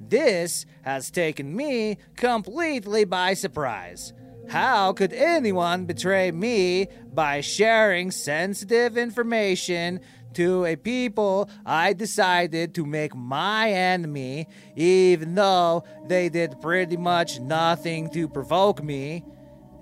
This 0.00 0.64
has 0.82 1.10
taken 1.10 1.54
me 1.54 1.98
completely 2.16 3.04
by 3.04 3.34
surprise. 3.34 4.14
How 4.48 4.92
could 4.92 5.12
anyone 5.12 5.86
betray 5.86 6.30
me 6.30 6.88
by 7.12 7.40
sharing 7.40 8.10
sensitive 8.10 8.96
information 8.96 10.00
to 10.34 10.64
a 10.64 10.76
people 10.76 11.48
I 11.64 11.94
decided 11.94 12.74
to 12.74 12.86
make 12.86 13.14
my 13.14 13.70
enemy, 13.70 14.46
even 14.76 15.34
though 15.34 15.84
they 16.06 16.28
did 16.28 16.60
pretty 16.60 16.96
much 16.96 17.40
nothing 17.40 18.10
to 18.10 18.28
provoke 18.28 18.82
me, 18.82 19.24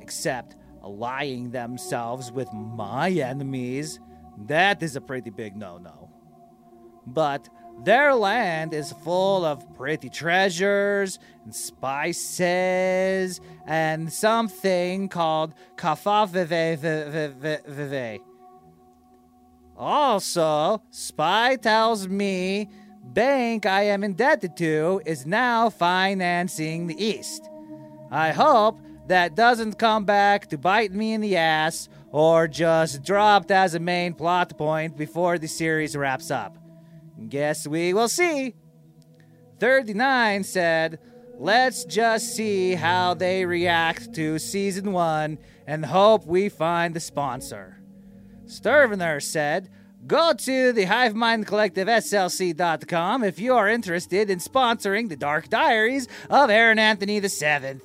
except 0.01 0.57
allying 0.83 1.51
themselves 1.51 2.33
with 2.33 2.53
my 2.53 3.11
enemies? 3.11 4.01
That 4.47 4.83
is 4.83 4.97
a 4.97 5.01
pretty 5.01 5.31
big 5.31 5.57
no 5.57 5.79
no. 5.79 6.11
But 7.07 7.49
their 7.83 8.15
land 8.15 8.73
is 8.73 8.93
full 8.93 9.45
of 9.45 9.75
pretty 9.75 10.09
treasures 10.09 11.19
and 11.45 11.55
spices 11.55 13.41
and 13.67 14.13
something 14.13 15.09
called 15.09 15.53
kafaveve. 15.77 16.81
Also, 19.77 20.83
Spy 20.91 21.57
tells 21.57 22.07
me 22.09 22.69
bank 23.03 23.67
I 23.67 23.83
am 23.83 24.05
indebted 24.05 24.57
to 24.59 25.03
is 25.05 25.27
now 25.27 25.69
financing 25.69 26.87
the 26.87 27.05
East. 27.05 27.51
I 28.11 28.31
hope 28.31 28.81
that 29.09 29.35
doesn't 29.35 29.79
come 29.79 30.05
back 30.05 30.49
to 30.49 30.57
bite 30.57 30.93
me 30.93 31.13
in 31.13 31.21
the 31.21 31.37
ass 31.37 31.89
or 32.11 32.49
just 32.49 33.03
dropped 33.03 33.51
as 33.51 33.75
a 33.75 33.81
main 33.81 34.15
plot 34.15 34.57
point 34.57 34.97
before 34.97 35.37
the 35.37 35.49
series 35.49 35.97
wraps 35.97 36.31
up. 36.31 36.64
Guess 37.29 37.67
we 37.67 37.95
will 37.95 38.09
see. 38.09 38.55
39 39.61 40.45
said, 40.45 40.99
Let's 41.39 41.85
just 41.85 42.37
see 42.37 42.75
how 42.75 43.15
they 43.15 43.45
react 43.45 44.15
to 44.15 44.39
season 44.39 44.93
one 44.93 45.39
and 45.67 45.85
hope 45.85 46.27
we 46.27 46.49
find 46.49 46.95
the 46.95 47.01
sponsor. 47.01 47.81
Sturvener 48.47 49.21
said, 49.23 49.71
Go 50.07 50.35
to 50.35 50.73
the 50.73 50.85
Hive 50.85 51.15
Mind 51.15 51.47
Collective 51.47 51.89
if 51.89 53.39
you 53.39 53.55
are 53.55 53.69
interested 53.69 54.29
in 54.31 54.39
sponsoring 54.39 55.09
the 55.09 55.17
Dark 55.17 55.49
Diaries 55.49 56.09
of 56.29 56.51
Aaron 56.51 56.79
Anthony 56.79 57.21
VII. 57.21 57.81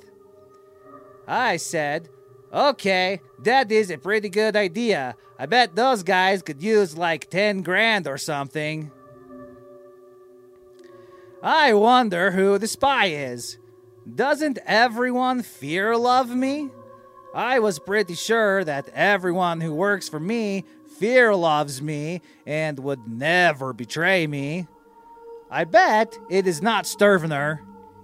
I 1.28 1.58
said, 1.58 2.10
Okay, 2.54 3.22
that 3.44 3.72
is 3.72 3.89
a 3.89 3.98
pretty 3.98 4.30
good 4.30 4.56
idea. 4.56 5.15
I 5.38 5.46
bet 5.46 5.76
those 5.76 6.04
guys 6.04 6.42
could 6.42 6.62
use 6.62 6.98
like 6.98 7.30
10 7.30 7.62
grand 7.62 8.08
or 8.08 8.18
something. 8.18 8.92
I 11.41 11.73
wonder 11.73 12.32
who 12.32 12.58
the 12.58 12.67
spy 12.67 13.08
is. 13.08 13.58
Doesn't 14.13 14.60
everyone 14.65 15.41
fear 15.41 15.95
love 15.95 16.36
me? 16.36 16.69
I 17.34 17.60
was 17.60 17.80
pretty 17.80 18.15
sure 18.15 18.63
that 18.65 18.89
everyone 18.89 19.62
who 19.62 19.73
works 19.73 20.10
for 20.10 20.19
me 20.19 20.65
fear 20.97 21.34
loves 21.34 21.82
me 21.82 22.21
and 22.45 22.78
would 22.80 23.08
never 23.08 23.71
betray 23.71 24.28
me. 24.28 24.67
I 25.49 25.63
bet 25.63 26.17
it 26.30 26.45
is 26.45 26.62
not 26.62 26.84
Sturvener. 26.84 27.60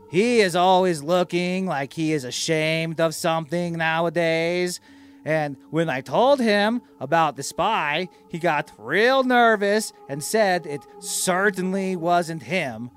He 0.10 0.40
is 0.40 0.56
always 0.56 1.04
looking 1.04 1.66
like 1.66 1.92
he 1.92 2.14
is 2.14 2.24
ashamed 2.24 3.02
of 3.02 3.14
something 3.14 3.74
nowadays. 3.74 4.80
And 5.26 5.58
when 5.72 5.90
I 5.90 6.00
told 6.00 6.40
him 6.40 6.82
about 7.02 7.36
the 7.36 7.44
spy, 7.44 8.08
he 8.30 8.40
got 8.40 8.72
real 8.78 9.24
nervous 9.24 9.92
and 10.08 10.24
said 10.24 10.66
it 10.66 10.82
certainly 11.00 11.98
wasn't 11.98 12.44
him. 12.44 12.92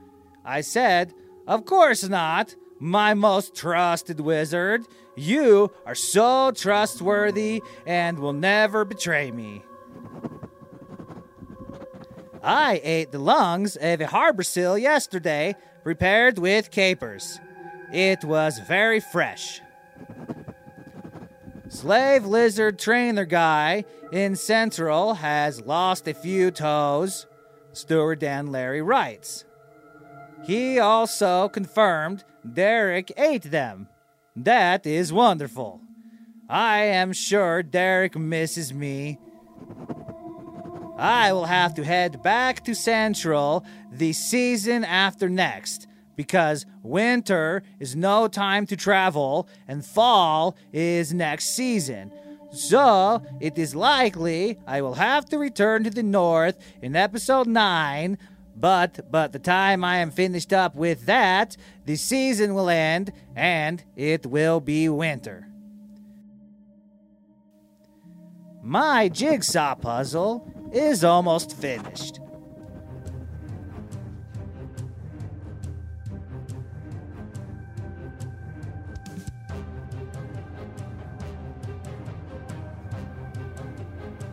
I 0.49 0.63
said, 0.63 1.13
Of 1.47 1.67
course 1.67 2.09
not, 2.09 2.57
my 2.81 3.13
most 3.13 3.55
trusted 3.55 4.19
wizard. 4.19 4.87
You 5.15 5.71
are 5.85 5.95
so 5.95 6.53
trustworthy 6.53 7.63
and 7.87 8.19
will 8.19 8.33
never 8.33 8.87
betray 8.87 9.31
me. 9.31 9.63
I 12.43 12.81
ate 12.83 13.13
the 13.13 13.19
lungs 13.19 13.77
of 13.77 14.01
a 14.01 14.07
harbor 14.07 14.43
seal 14.43 14.79
yesterday, 14.79 15.55
prepared 15.83 16.39
with 16.39 16.71
capers. 16.71 17.39
It 17.93 18.25
was 18.25 18.59
very 18.61 19.01
fresh. 19.01 19.61
Slave 21.69 22.25
lizard 22.25 22.79
trainer 22.79 23.27
guy 23.27 23.85
in 24.13 24.35
Central 24.35 25.15
has 25.15 25.61
lost 25.61 26.09
a 26.09 26.15
few 26.15 26.51
toes, 26.51 27.27
Steward 27.75 28.21
Dan 28.21 28.47
Larry 28.47 28.81
writes. 28.81 29.45
He 30.45 30.79
also 30.79 31.49
confirmed 31.49 32.25
Derek 32.51 33.13
ate 33.17 33.51
them. 33.51 33.89
That 34.35 34.87
is 34.87 35.13
wonderful. 35.13 35.81
I 36.49 36.79
am 36.85 37.13
sure 37.13 37.63
Derek 37.63 38.17
misses 38.17 38.73
me. 38.73 39.19
I 40.97 41.33
will 41.33 41.45
have 41.45 41.75
to 41.75 41.85
head 41.85 42.23
back 42.23 42.65
to 42.65 42.75
Central 42.75 43.65
the 43.93 44.13
season 44.13 44.85
after 44.85 45.29
next 45.29 45.87
because 46.17 46.67
winter 46.83 47.63
is 47.79 47.95
no 47.95 48.27
time 48.27 48.67
to 48.67 48.77
travel 48.77 49.49
and 49.69 49.85
fall 49.85 50.57
is 50.73 51.15
next 51.15 51.55
season. 51.55 52.11
So, 52.51 53.23
it 53.41 53.59
is 53.59 53.77
likely 53.77 54.59
I 54.67 54.81
will 54.81 54.95
have 54.95 55.27
to 55.27 55.39
return 55.39 55.85
to 55.85 55.91
the 55.91 56.03
north 56.03 56.57
in 56.83 56.97
episode 56.97 57.47
9 57.47 58.19
But 58.61 59.11
but 59.11 59.33
the 59.33 59.39
time 59.39 59.85
I 59.85 59.99
am 59.99 60.11
finished 60.11 60.53
up 60.53 60.75
with 60.75 61.07
that, 61.07 61.57
the 61.85 61.97
season 61.97 62.55
will 62.55 62.69
end 62.69 63.13
and 63.37 63.85
it 63.95 64.27
will 64.27 64.61
be 64.61 64.89
winter. 64.89 65.47
My 68.63 69.09
jigsaw 69.09 69.77
puzzle 69.77 70.51
is 70.73 71.05
almost 71.05 71.57
finished. 71.57 72.21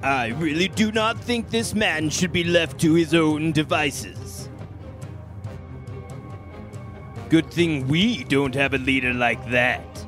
I 0.05 0.27
really 0.37 0.67
do 0.67 0.91
not 0.91 1.19
think 1.19 1.49
this 1.49 1.73
man 1.73 2.11
should 2.11 2.31
be 2.31 2.43
left 2.43 2.79
to 2.81 2.93
his 2.93 3.15
own 3.15 3.51
devices. 3.51 4.49
Good 7.29 7.49
thing 7.49 7.87
we 7.87 8.23
don't 8.25 8.53
have 8.53 8.75
a 8.75 8.77
leader 8.77 9.15
like 9.15 9.43
that. 9.49 10.05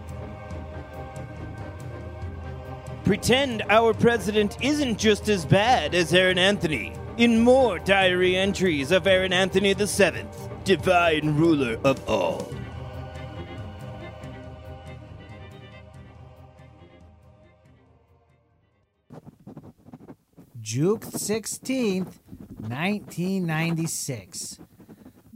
Pretend 3.05 3.63
our 3.69 3.91
president 3.91 4.57
isn't 4.61 4.99
just 4.99 5.29
as 5.29 5.47
bad 5.47 5.95
as 5.95 6.13
Aaron 6.13 6.37
Anthony. 6.37 6.93
In 7.17 7.39
more 7.39 7.79
diary 7.79 8.35
entries 8.35 8.91
of 8.91 9.07
Aaron 9.07 9.33
Anthony 9.33 9.73
VII, 9.73 10.25
divine 10.63 11.35
ruler 11.35 11.79
of 11.83 12.07
all. 12.07 12.51
June 20.67 20.99
16th, 20.99 22.19
1996. 22.59 24.59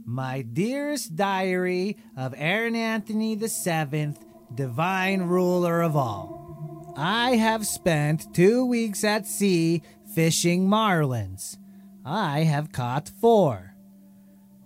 My 0.04 0.42
dearest 0.42 1.16
diary 1.16 1.96
of 2.18 2.34
Aaron 2.36 2.76
Anthony 2.76 3.34
VII, 3.36 4.12
divine 4.54 5.22
ruler 5.22 5.80
of 5.80 5.96
all. 5.96 6.94
I 6.98 7.36
have 7.36 7.66
spent 7.66 8.34
two 8.34 8.66
weeks 8.66 9.04
at 9.04 9.26
sea 9.26 9.80
fishing 10.14 10.68
marlins. 10.68 11.56
I 12.04 12.40
have 12.40 12.70
caught 12.70 13.08
four. 13.08 13.74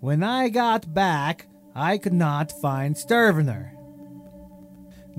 When 0.01 0.25
I 0.25 0.49
got 0.49 0.93
back, 0.93 1.47
I 1.77 1.97
could 1.97 2.13
not 2.13 2.51
find 2.51 2.97
Sturvener. 2.97 3.71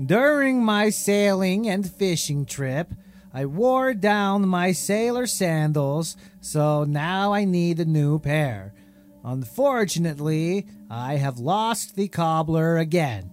During 0.04 0.62
my 0.62 0.90
sailing 0.90 1.66
and 1.66 1.90
fishing 1.90 2.44
trip, 2.44 2.92
I 3.38 3.44
wore 3.44 3.94
down 3.94 4.48
my 4.48 4.72
sailor 4.72 5.28
sandals, 5.28 6.16
so 6.40 6.82
now 6.82 7.32
I 7.32 7.44
need 7.44 7.78
a 7.78 7.84
new 7.84 8.18
pair. 8.18 8.74
Unfortunately, 9.22 10.66
I 10.90 11.18
have 11.18 11.38
lost 11.38 11.94
the 11.94 12.08
cobbler 12.08 12.78
again. 12.78 13.30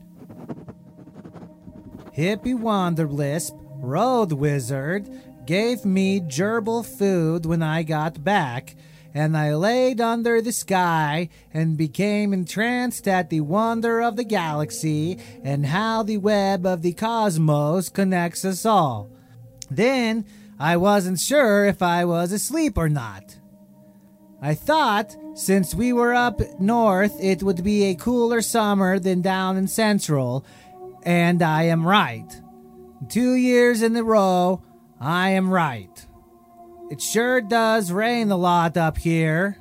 Hippie 2.16 2.54
Wanderlisp, 2.54 3.60
Road 3.78 4.32
Wizard, 4.32 5.10
gave 5.48 5.84
me 5.84 6.20
gerbil 6.20 6.86
food 6.86 7.48
when 7.48 7.64
I 7.64 7.82
got 7.82 8.24
back, 8.24 8.76
and 9.12 9.36
I 9.36 9.56
laid 9.56 10.00
under 10.00 10.40
the 10.40 10.52
sky 10.52 11.30
and 11.52 11.80
became 11.80 12.32
entranced 12.32 13.08
at 13.08 13.32
the 13.32 13.42
wonder 13.42 14.04
of 14.04 14.18
the 14.18 14.24
galaxy 14.24 15.18
and 15.44 15.66
how 15.66 16.04
the 16.04 16.18
web 16.18 16.64
of 16.64 16.84
the 16.84 16.94
cosmos 16.94 17.90
connects 17.90 18.46
us 18.46 18.68
all. 18.68 19.10
Then 19.76 20.26
I 20.60 20.78
wasn't 20.78 21.20
sure 21.20 21.66
if 21.66 21.82
I 21.82 22.06
was 22.06 22.32
asleep 22.32 22.78
or 22.78 22.90
not. 22.90 23.38
I 24.42 24.54
thought 24.54 25.16
since 25.34 25.76
we 25.76 25.92
were 25.92 26.14
up 26.14 26.40
north, 26.60 27.14
it 27.22 27.44
would 27.44 27.64
be 27.64 27.86
a 27.86 27.96
cooler 27.96 28.42
summer 28.42 29.00
than 29.00 29.22
down 29.22 29.58
in 29.58 29.68
Central, 29.68 30.46
and 31.04 31.42
I 31.42 31.64
am 31.64 31.86
right. 31.86 32.42
Two 33.10 33.34
years 33.34 33.82
in 33.82 33.96
a 33.96 34.04
row, 34.04 34.64
I 35.00 35.30
am 35.32 35.50
right. 35.50 36.06
It 36.90 37.02
sure 37.02 37.42
does 37.42 37.92
rain 37.92 38.32
a 38.32 38.38
lot 38.38 38.78
up 38.78 38.98
here. 38.98 39.58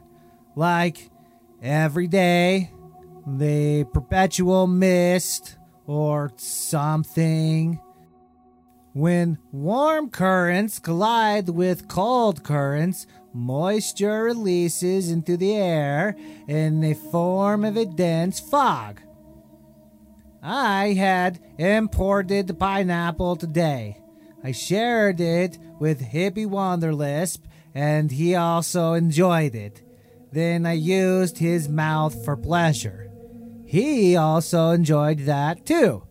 Like 0.55 1.11
every 1.63 2.07
day, 2.07 2.71
the 3.27 3.85
perpetual 3.93 4.67
mist 4.67 5.57
or 5.87 6.33
something. 6.37 7.81
When 8.95 9.39
warm 9.51 10.11
currents 10.11 10.79
collide 10.79 11.49
with 11.49 11.89
cold 11.89 12.45
currents, 12.45 13.09
moisture 13.33 14.23
releases 14.23 15.11
into 15.11 15.37
the 15.37 15.57
air 15.57 16.17
in 16.47 16.81
the 16.81 16.95
form 16.95 17.65
of 17.65 17.77
a 17.77 17.87
dense 17.87 18.39
fog. 18.39 19.01
I 20.41 20.93
had 20.93 21.41
imported 21.59 22.57
pineapple 22.57 23.35
today. 23.35 24.01
I 24.45 24.53
shared 24.53 25.21
it 25.21 25.59
with 25.81 26.01
Hippie 26.01 26.47
Wanderlisp, 26.47 27.41
and 27.75 28.13
he 28.13 28.37
also 28.37 28.93
enjoyed 28.93 29.57
it. 29.57 29.83
Then 30.31 30.65
I 30.67 30.75
used 30.75 31.39
his 31.39 31.69
mouth 31.69 32.25
for 32.25 32.37
pleasure. 32.37 33.11
He 33.67 34.15
also 34.15 34.71
enjoyed 34.71 35.21
that 35.21 35.67
too. 35.67 36.07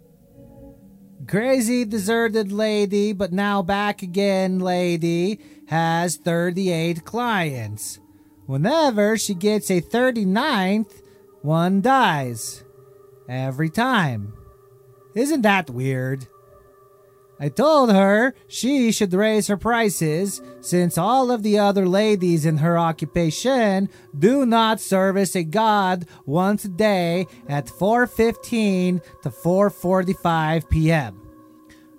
Crazy 1.27 1.85
deserted 1.85 2.51
lady, 2.51 3.13
but 3.13 3.31
now 3.31 3.61
back 3.61 4.01
again 4.01 4.59
lady, 4.59 5.39
has 5.67 6.17
38 6.17 7.05
clients. 7.05 7.99
Whenever 8.45 9.17
she 9.17 9.33
gets 9.33 9.69
a 9.71 9.81
39th, 9.81 11.01
one 11.41 11.81
dies. 11.81 12.63
Every 13.29 13.69
time. 13.69 14.33
Isn't 15.15 15.43
that 15.43 15.69
weird? 15.69 16.27
I 17.43 17.49
told 17.49 17.91
her 17.91 18.33
she 18.47 18.93
should 18.93 19.13
raise 19.13 19.47
her 19.47 19.57
prices 19.57 20.41
since 20.61 20.97
all 20.97 21.29
of 21.29 21.43
the 21.43 21.59
other 21.59 21.85
ladies 21.85 22.45
in 22.45 22.59
her 22.59 22.79
occupation 22.79 23.89
do 24.17 24.45
not 24.45 24.79
service 24.79 25.35
a 25.35 25.43
god 25.43 26.07
once 26.25 26.63
a 26.63 26.69
day 26.69 27.27
at 27.49 27.65
4:15 27.65 29.01
to 29.23 29.29
4:45 29.29 30.69
p.m. 30.69 31.19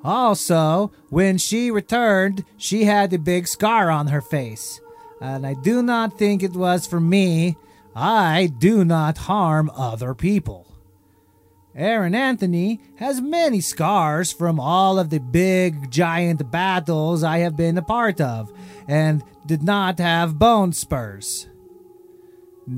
Also, 0.02 0.90
when 1.10 1.36
she 1.36 1.70
returned, 1.70 2.46
she 2.56 2.84
had 2.84 3.12
a 3.12 3.18
big 3.18 3.46
scar 3.46 3.90
on 3.90 4.06
her 4.06 4.22
face. 4.22 4.80
And 5.20 5.46
I 5.46 5.52
do 5.52 5.82
not 5.82 6.18
think 6.18 6.42
it 6.42 6.54
was 6.54 6.86
for 6.86 7.00
me. 7.00 7.58
I 7.94 8.50
do 8.58 8.82
not 8.82 9.18
harm 9.18 9.70
other 9.76 10.14
people. 10.14 10.63
Aaron 11.76 12.14
Anthony 12.14 12.80
has 12.96 13.20
many 13.20 13.60
scars 13.60 14.32
from 14.32 14.60
all 14.60 14.96
of 14.96 15.10
the 15.10 15.18
big, 15.18 15.90
giant 15.90 16.48
battles 16.52 17.24
I 17.24 17.38
have 17.38 17.56
been 17.56 17.76
a 17.76 17.82
part 17.82 18.20
of, 18.20 18.52
and 18.86 19.24
did 19.44 19.64
not 19.64 19.98
have 19.98 20.38
bone 20.38 20.72
spurs. 20.72 21.48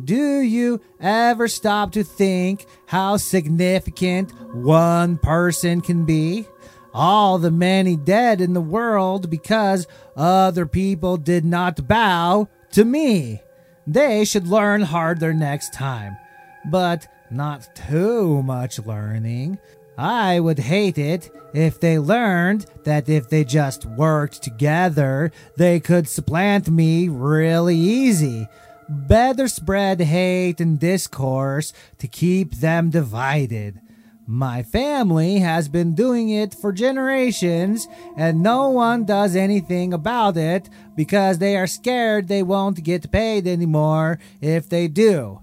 Do 0.04 0.40
you 0.40 0.80
ever 0.98 1.46
stop 1.46 1.92
to 1.92 2.02
think 2.02 2.64
how 2.86 3.18
significant 3.18 4.32
one 4.54 5.18
person 5.18 5.82
can 5.82 6.06
be? 6.06 6.46
All 6.94 7.36
the 7.36 7.50
many 7.50 7.96
dead 7.96 8.40
in 8.40 8.54
the 8.54 8.62
world 8.62 9.28
because 9.28 9.86
other 10.16 10.64
people 10.64 11.18
did 11.18 11.44
not 11.44 11.86
bow 11.86 12.48
to 12.72 12.84
me. 12.86 13.42
They 13.86 14.24
should 14.24 14.48
learn 14.48 14.80
harder 14.82 15.34
next 15.34 15.74
time. 15.74 16.16
But 16.64 17.06
not 17.30 17.74
too 17.74 18.42
much 18.42 18.78
learning. 18.78 19.58
I 19.98 20.40
would 20.40 20.58
hate 20.58 20.98
it 20.98 21.30
if 21.54 21.80
they 21.80 21.98
learned 21.98 22.66
that 22.84 23.08
if 23.08 23.30
they 23.30 23.44
just 23.44 23.86
worked 23.86 24.42
together, 24.42 25.32
they 25.56 25.80
could 25.80 26.08
supplant 26.08 26.68
me 26.68 27.08
really 27.08 27.76
easy. 27.76 28.46
Better 28.88 29.48
spread 29.48 30.00
hate 30.00 30.60
and 30.60 30.78
discourse 30.78 31.72
to 31.98 32.06
keep 32.06 32.56
them 32.56 32.90
divided. 32.90 33.80
My 34.28 34.62
family 34.64 35.38
has 35.38 35.68
been 35.68 35.94
doing 35.94 36.30
it 36.30 36.52
for 36.52 36.72
generations, 36.72 37.86
and 38.16 38.42
no 38.42 38.68
one 38.70 39.04
does 39.04 39.36
anything 39.36 39.92
about 39.92 40.36
it 40.36 40.68
because 40.96 41.38
they 41.38 41.56
are 41.56 41.68
scared 41.68 42.26
they 42.26 42.42
won't 42.42 42.82
get 42.82 43.12
paid 43.12 43.46
anymore 43.46 44.18
if 44.40 44.68
they 44.68 44.88
do. 44.88 45.40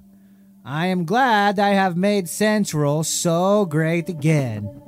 I 0.65 0.87
am 0.87 1.03
glad 1.03 1.59
I 1.59 1.71
have 1.71 1.97
made 1.97 2.29
Central 2.29 3.03
so 3.03 3.65
great 3.65 4.07
again. 4.07 4.81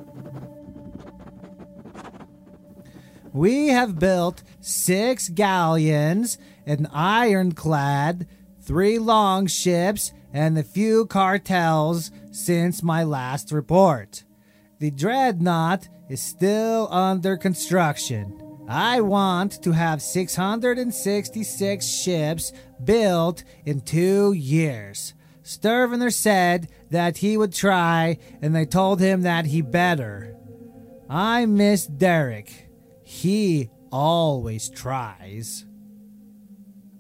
We 3.33 3.67
have 3.67 3.99
built 3.99 4.41
six 4.61 5.27
galleons, 5.27 6.37
an 6.65 6.87
ironclad, 6.93 8.25
three 8.61 8.97
longships, 8.97 10.13
and 10.31 10.57
a 10.57 10.63
few 10.63 11.07
cartels 11.07 12.09
since 12.31 12.81
my 12.81 13.03
last 13.03 13.51
report. 13.51 14.23
The 14.79 14.91
dreadnought 14.91 15.89
is 16.09 16.21
still 16.21 16.87
under 16.89 17.35
construction. 17.35 18.41
I 18.69 19.01
want 19.01 19.61
to 19.63 19.73
have 19.73 20.01
666 20.01 21.85
ships 21.85 22.53
built 22.81 23.43
in 23.65 23.81
two 23.81 24.31
years. 24.31 25.13
Sturvener 25.45 26.11
said 26.11 26.67
that 26.89 27.17
he 27.17 27.37
would 27.37 27.53
try, 27.53 28.17
and 28.41 28.55
they 28.55 28.65
told 28.65 28.99
him 28.99 29.21
that 29.21 29.45
he 29.45 29.61
better. 29.61 30.35
I 31.07 31.45
miss 31.45 31.85
Derek. 31.85 32.67
He 33.03 33.69
always 33.91 34.69
tries. 34.69 35.65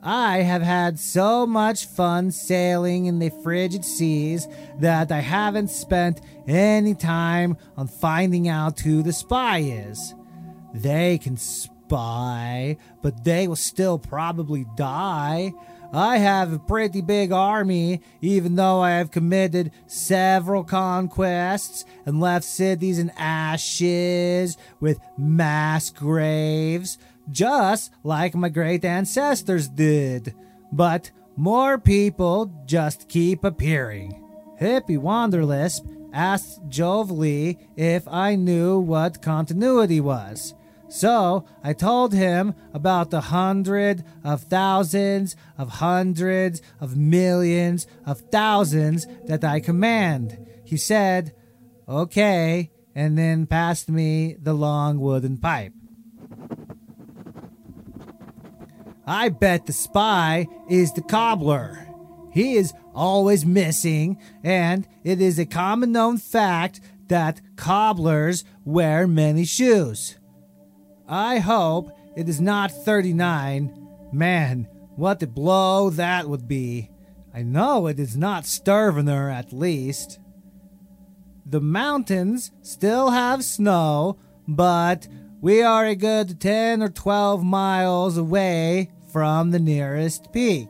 I 0.03 0.43
have 0.43 0.61
had 0.61 0.99
so 0.99 1.47
much 1.47 1.87
fun 1.87 2.29
sailing 2.29 3.07
in 3.07 3.17
the 3.17 3.31
frigid 3.41 3.83
seas 3.83 4.47
that 4.79 5.11
I 5.11 5.21
haven't 5.21 5.71
spent 5.71 6.21
any 6.47 6.93
time 6.93 7.57
on 7.75 7.87
finding 7.87 8.47
out 8.47 8.79
who 8.79 9.01
the 9.01 9.13
spy 9.13 9.57
is. 9.57 10.13
They 10.75 11.17
can 11.17 11.37
spy, 11.37 12.77
but 13.01 13.23
they 13.23 13.47
will 13.47 13.55
still 13.55 13.97
probably 13.97 14.67
die. 14.75 15.53
I 15.95 16.17
have 16.17 16.51
a 16.51 16.59
pretty 16.59 17.01
big 17.01 17.31
army, 17.31 18.01
even 18.21 18.55
though 18.55 18.81
I 18.81 18.91
have 18.91 19.11
committed 19.11 19.71
several 19.87 20.63
conquests 20.63 21.85
and 22.05 22.19
left 22.19 22.43
cities 22.43 22.99
in 22.99 23.11
ashes 23.17 24.57
with 24.81 24.99
mass 25.17 25.89
graves 25.89 26.97
just 27.31 27.91
like 28.03 28.35
my 28.35 28.49
great 28.49 28.85
ancestors 28.85 29.67
did. 29.67 30.33
But 30.71 31.11
more 31.35 31.77
people 31.77 32.51
just 32.65 33.09
keep 33.09 33.43
appearing. 33.43 34.21
Hippie 34.59 34.99
Wanderlisp 34.99 35.85
asked 36.13 36.61
Jove 36.69 37.11
Lee 37.11 37.57
if 37.75 38.07
I 38.07 38.35
knew 38.35 38.79
what 38.79 39.21
continuity 39.21 39.99
was. 39.99 40.53
So 40.87 41.45
I 41.63 41.73
told 41.73 42.13
him 42.13 42.53
about 42.73 43.09
the 43.09 43.21
hundred 43.21 44.03
of 44.23 44.43
thousands 44.43 45.35
of 45.57 45.69
hundreds 45.69 46.61
of 46.79 46.95
millions 46.95 47.87
of 48.05 48.21
thousands 48.31 49.07
that 49.25 49.43
I 49.43 49.59
command. 49.59 50.37
He 50.63 50.77
said, 50.77 51.33
Okay, 51.87 52.71
and 52.93 53.17
then 53.17 53.45
passed 53.45 53.89
me 53.89 54.35
the 54.41 54.53
long 54.53 54.99
wooden 54.99 55.37
pipe. 55.37 55.73
I 59.07 59.29
bet 59.29 59.65
the 59.65 59.73
spy 59.73 60.47
is 60.69 60.93
the 60.93 61.01
cobbler. 61.01 61.87
He 62.31 62.55
is 62.55 62.73
always 62.93 63.45
missing, 63.45 64.19
and 64.43 64.87
it 65.03 65.21
is 65.21 65.37
a 65.37 65.45
common 65.45 65.91
known 65.91 66.17
fact 66.17 66.79
that 67.07 67.39
cobblers 67.55 68.43
wear 68.63 69.07
many 69.07 69.45
shoes. 69.45 70.17
I 71.07 71.39
hope 71.39 71.91
it 72.15 72.27
is 72.27 72.41
not 72.41 72.71
39. 72.71 73.87
Man, 74.11 74.67
what 74.95 75.21
a 75.21 75.27
blow 75.27 75.89
that 75.91 76.27
would 76.27 76.47
be. 76.47 76.89
I 77.33 77.43
know 77.43 77.87
it 77.87 77.99
is 77.99 78.15
not 78.15 78.45
Sturvener 78.45 79.31
at 79.31 79.53
least. 79.53 80.19
The 81.45 81.61
mountains 81.61 82.51
still 82.61 83.11
have 83.11 83.43
snow, 83.43 84.17
but 84.47 85.07
we 85.41 85.61
are 85.61 85.85
a 85.85 85.95
good 85.95 86.39
10 86.39 86.81
or 86.81 86.89
12 86.89 87.43
miles 87.43 88.17
away 88.17 88.89
from 89.11 89.51
the 89.51 89.59
nearest 89.59 90.31
peak. 90.31 90.69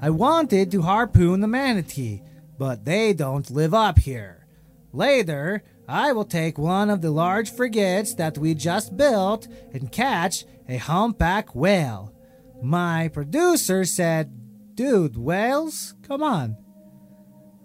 I 0.00 0.10
wanted 0.10 0.70
to 0.70 0.82
harpoon 0.82 1.40
the 1.40 1.48
manatee, 1.48 2.22
but 2.58 2.84
they 2.84 3.12
don't 3.12 3.50
live 3.50 3.74
up 3.74 3.98
here. 3.98 4.46
Later, 4.92 5.64
I 5.88 6.12
will 6.12 6.24
take 6.24 6.58
one 6.58 6.90
of 6.90 7.00
the 7.00 7.10
large 7.10 7.50
frigates 7.50 8.14
that 8.14 8.38
we 8.38 8.54
just 8.54 8.96
built 8.96 9.46
and 9.72 9.92
catch 9.92 10.44
a 10.68 10.78
humpback 10.78 11.54
whale. 11.54 12.12
My 12.62 13.08
producer 13.08 13.84
said, 13.84 14.32
Dude, 14.74 15.16
whales? 15.16 15.94
Come 16.02 16.22
on. 16.22 16.56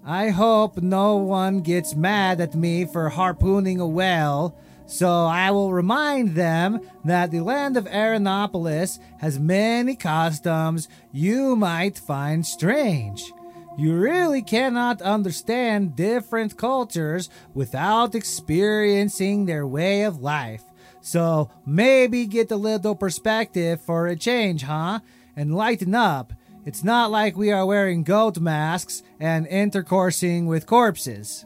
I 0.05 0.29
hope 0.29 0.81
no 0.81 1.17
one 1.17 1.61
gets 1.61 1.95
mad 1.95 2.41
at 2.41 2.55
me 2.55 2.85
for 2.85 3.09
harpooning 3.09 3.79
a 3.79 3.87
whale 3.87 4.57
so 4.91 5.25
I 5.25 5.51
will 5.51 5.71
remind 5.71 6.35
them 6.35 6.81
that 7.05 7.31
the 7.31 7.39
land 7.39 7.77
of 7.77 7.85
Aaronopolis 7.85 8.99
has 9.19 9.39
many 9.39 9.95
customs 9.95 10.89
you 11.13 11.55
might 11.55 11.97
find 11.97 12.45
strange. 12.45 13.31
You 13.77 13.95
really 13.95 14.41
cannot 14.41 15.01
understand 15.01 15.95
different 15.95 16.57
cultures 16.57 17.29
without 17.53 18.15
experiencing 18.15 19.45
their 19.45 19.65
way 19.65 20.03
of 20.03 20.21
life. 20.21 20.63
So 21.01 21.49
maybe 21.65 22.25
get 22.25 22.51
a 22.51 22.55
little 22.57 22.95
perspective 22.95 23.81
for 23.81 24.07
a 24.07 24.15
change, 24.15 24.63
huh? 24.63 24.99
And 25.35 25.55
lighten 25.55 25.95
up. 25.95 26.33
It's 26.65 26.83
not 26.83 27.09
like 27.09 27.35
we 27.35 27.51
are 27.51 27.65
wearing 27.65 28.03
goat 28.03 28.37
masks 28.39 29.01
and 29.19 29.47
intercoursing 29.47 30.45
with 30.45 30.67
corpses. 30.67 31.45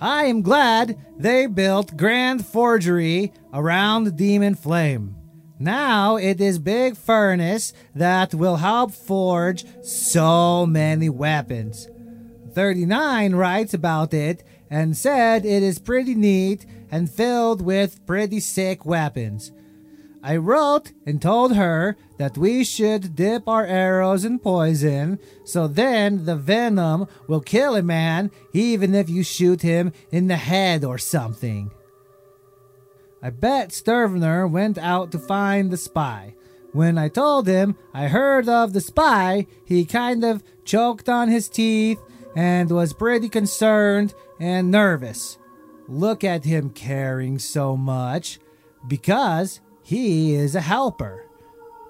I 0.00 0.24
am 0.24 0.42
glad 0.42 0.98
they 1.16 1.46
built 1.46 1.96
Grand 1.96 2.44
Forgery 2.44 3.32
around 3.54 4.16
Demon 4.16 4.56
Flame. 4.56 5.21
Now 5.62 6.16
it 6.16 6.40
is 6.40 6.58
Big 6.58 6.96
Furnace 6.96 7.72
that 7.94 8.34
will 8.34 8.56
help 8.56 8.90
forge 8.90 9.64
so 9.80 10.66
many 10.66 11.08
weapons. 11.08 11.88
39 12.52 13.36
writes 13.36 13.72
about 13.72 14.12
it 14.12 14.42
and 14.68 14.96
said 14.96 15.46
it 15.46 15.62
is 15.62 15.78
pretty 15.78 16.16
neat 16.16 16.66
and 16.90 17.08
filled 17.08 17.62
with 17.62 18.04
pretty 18.06 18.40
sick 18.40 18.84
weapons. 18.84 19.52
I 20.20 20.36
wrote 20.38 20.90
and 21.06 21.22
told 21.22 21.54
her 21.54 21.96
that 22.18 22.36
we 22.36 22.64
should 22.64 23.14
dip 23.14 23.46
our 23.46 23.64
arrows 23.64 24.24
in 24.24 24.40
poison, 24.40 25.20
so 25.44 25.68
then 25.68 26.24
the 26.24 26.34
venom 26.34 27.06
will 27.28 27.40
kill 27.40 27.76
a 27.76 27.82
man 27.82 28.32
even 28.52 28.96
if 28.96 29.08
you 29.08 29.22
shoot 29.22 29.62
him 29.62 29.92
in 30.10 30.26
the 30.26 30.36
head 30.36 30.84
or 30.84 30.98
something. 30.98 31.70
I 33.22 33.30
bet 33.30 33.70
Sturvener 33.70 34.50
went 34.50 34.78
out 34.78 35.12
to 35.12 35.18
find 35.18 35.70
the 35.70 35.76
spy. 35.76 36.34
When 36.72 36.98
I 36.98 37.08
told 37.08 37.46
him 37.46 37.76
I 37.94 38.08
heard 38.08 38.48
of 38.48 38.72
the 38.72 38.80
spy, 38.80 39.46
he 39.64 39.84
kind 39.84 40.24
of 40.24 40.42
choked 40.64 41.08
on 41.08 41.28
his 41.28 41.48
teeth 41.48 42.00
and 42.34 42.70
was 42.70 42.92
pretty 42.92 43.28
concerned 43.28 44.14
and 44.40 44.70
nervous. 44.70 45.38
Look 45.86 46.24
at 46.24 46.44
him 46.44 46.70
caring 46.70 47.38
so 47.38 47.76
much 47.76 48.40
because 48.88 49.60
he 49.82 50.34
is 50.34 50.54
a 50.54 50.60
helper. 50.60 51.26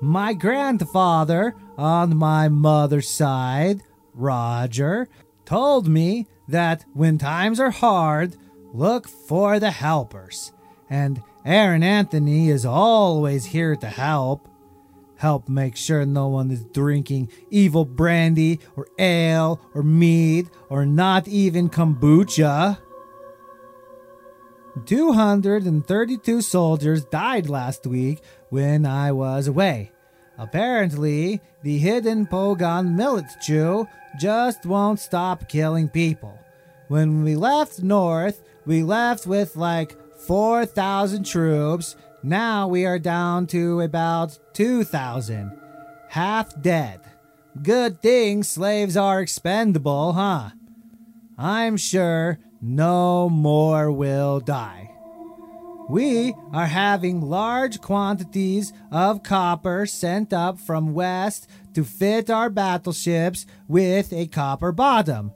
My 0.01 0.35
grandfather, 0.35 1.55
on 1.79 2.17
my 2.17 2.49
mother's 2.49 3.09
side, 3.09 3.83
Roger, 4.15 5.09
told 5.47 5.87
me 5.87 6.27
that 6.49 6.85
when 6.93 7.17
times 7.19 7.61
are 7.61 7.71
hard, 7.71 8.37
look 8.73 9.09
for 9.09 9.61
the 9.61 9.71
helpers. 9.71 10.53
And 10.93 11.23
Aaron 11.47 11.83
Anthony 11.83 12.51
is 12.51 12.67
always 12.67 13.47
here 13.47 13.75
to 13.77 13.87
help. 13.87 14.47
Help 15.17 15.49
make 15.49 15.75
sure 15.75 16.05
no 16.05 16.29
one 16.29 16.51
is 16.51 16.65
drinking 16.65 17.31
evil 17.49 17.87
brandy 17.87 18.61
or 18.77 18.87
ale 18.99 19.59
or 19.75 19.83
mead 19.83 20.51
or 20.69 20.85
not 20.85 21.27
even 21.27 21.71
kombucha. 21.71 22.77
232 24.85 26.43
soldiers 26.43 27.07
died 27.07 27.49
last 27.49 27.87
week 27.87 28.21
when 28.51 28.85
I 28.85 29.13
was 29.13 29.47
away. 29.47 29.93
Apparently, 30.37 31.41
the 31.63 31.79
hidden 31.79 32.27
Pogon 32.27 32.97
Militchu 32.97 33.89
just 34.21 34.67
won't 34.67 35.01
stop 35.01 35.49
killing 35.49 35.89
people. 35.89 36.39
When 36.89 37.23
we 37.23 37.35
left 37.35 37.83
north, 37.83 38.43
we 38.67 38.83
left 38.83 39.27
with 39.27 39.57
like 39.57 39.97
4,000 40.27 41.25
troops. 41.25 41.97
Now 42.23 42.69
we 42.69 42.87
are 42.87 42.99
down 42.99 43.47
to 43.49 43.81
about 43.81 44.39
2,000. 44.55 45.59
Half 46.09 46.61
dead. 46.61 47.01
Good 47.63 48.01
thing 48.01 48.43
slaves 48.43 48.97
are 48.97 49.21
expendable, 49.21 50.13
huh? 50.13 50.51
I'm 51.37 51.77
sure 51.77 52.39
no 52.61 53.29
more 53.29 53.91
will 53.91 54.41
die. 54.41 54.91
We 55.89 56.35
are 56.53 56.67
having 56.67 57.21
large 57.21 57.81
quantities 57.81 58.73
of 58.91 59.23
copper 59.23 59.85
sent 59.85 60.33
up 60.33 60.61
from 60.61 60.95
west 60.95 61.49
to 61.75 61.85
fit 61.85 62.31
our 62.31 62.49
battleships 62.49 63.45
with 63.69 64.13
a 64.13 64.29
copper 64.29 64.73
bottom. 64.73 65.33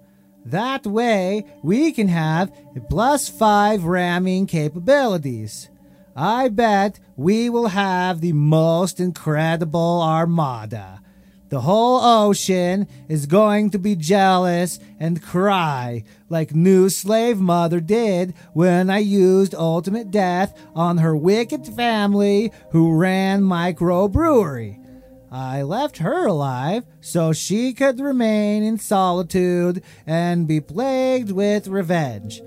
That 0.47 0.87
way, 0.87 1.45
we 1.65 1.91
can 1.91 2.07
have 2.07 2.53
plus 2.89 3.29
five 3.29 3.83
ramming 3.83 4.47
capabilities. 4.47 5.69
I 6.15 6.49
bet 6.51 7.01
we 7.17 7.51
will 7.51 7.67
have 7.69 8.21
the 8.21 8.33
most 8.33 9.01
incredible 9.01 10.01
armada. 10.01 11.01
the 11.49 11.61
whole 11.61 12.01
ocean 12.03 12.89
is 13.09 13.27
going 13.27 13.71
to 13.71 13.79
be 13.79 13.95
jealous 13.95 14.81
and 14.99 15.23
cry 15.23 16.03
like 16.29 16.55
new 16.55 16.89
slave 16.89 17.39
mother 17.39 17.81
did 17.81 18.35
when 18.53 18.91
I 18.91 18.99
used 18.99 19.55
ultimate 19.55 20.11
death 20.11 20.59
on 20.75 20.99
her 20.99 21.17
wicked 21.17 21.67
family 21.67 22.53
who 22.71 22.97
ran 22.97 23.43
microbrewery. 23.43 24.86
I 25.31 25.63
left 25.63 25.99
her 25.99 26.27
alive 26.27 26.85
so 27.01 27.33
she 27.33 27.73
could 27.73 28.01
remain 28.01 28.63
in 28.63 28.79
solitude 28.79 29.83
and 30.07 30.47
be 30.47 30.61
plagued 30.61 31.33
with 31.33 31.69
revenge. 31.69 32.43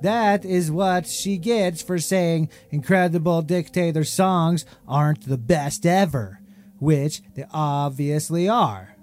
That 0.00 0.44
is 0.44 0.70
what 0.70 1.06
she 1.06 1.38
gets 1.38 1.82
for 1.82 1.98
saying 1.98 2.48
incredible 2.70 3.42
dictator 3.42 4.04
songs 4.04 4.64
aren't 4.88 5.28
the 5.28 5.38
best 5.38 5.86
ever 5.86 6.40
which 6.82 7.22
they 7.36 7.44
obviously 7.52 8.48
are. 8.48 8.96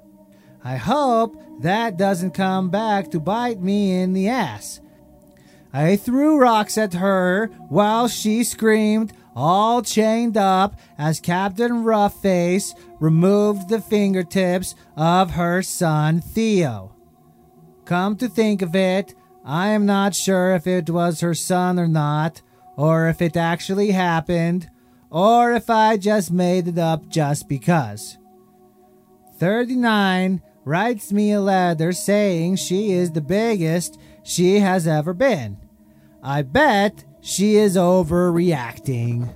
I 0.66 0.76
hope 0.76 1.42
that 1.62 1.96
doesn't 1.96 2.32
come 2.32 2.70
back 2.70 3.10
to 3.12 3.22
bite 3.22 3.62
me 3.62 3.98
in 4.02 4.12
the 4.12 4.28
ass. 4.28 4.82
I 5.72 5.96
threw 5.96 6.38
rocks 6.38 6.78
at 6.78 6.96
her 6.96 7.48
while 7.70 8.10
she 8.10 8.44
screamed, 8.44 9.14
all 9.40 9.82
chained 9.82 10.36
up, 10.36 10.78
as 10.98 11.22
Captain 11.22 11.86
Roughface 11.86 12.78
removed 13.00 13.70
the 13.70 13.80
fingertips 13.80 14.76
of 14.98 15.32
her 15.32 15.62
son 15.62 16.20
Theo. 16.20 16.94
Come 17.86 18.18
to 18.18 18.28
think 18.28 18.62
of 18.62 18.76
it, 18.76 19.16
I 19.46 19.70
am 19.70 19.86
not 19.86 20.14
sure 20.14 20.54
if 20.56 20.68
it 20.68 20.90
was 20.90 21.22
her 21.22 21.34
son 21.34 21.80
or 21.80 21.88
not, 21.88 22.42
or 22.76 23.08
if 23.08 23.22
it 23.22 23.38
actually 23.38 23.92
happened, 23.92 24.70
or 25.10 25.54
if 25.54 25.70
I 25.70 25.96
just 25.96 26.32
made 26.32 26.68
it 26.68 26.78
up 26.78 27.08
just 27.08 27.48
because. 27.48 28.18
39 29.38 30.42
writes 30.66 31.14
me 31.14 31.32
a 31.32 31.40
letter 31.40 31.94
saying 31.94 32.58
she 32.58 32.92
is 32.92 33.12
the 33.12 33.22
biggest 33.22 33.98
she 34.22 34.60
has 34.60 34.86
ever 34.86 35.14
been. 35.14 35.58
I 36.22 36.42
bet 36.42 37.06
she 37.22 37.56
is 37.56 37.76
overreacting. 37.76 39.34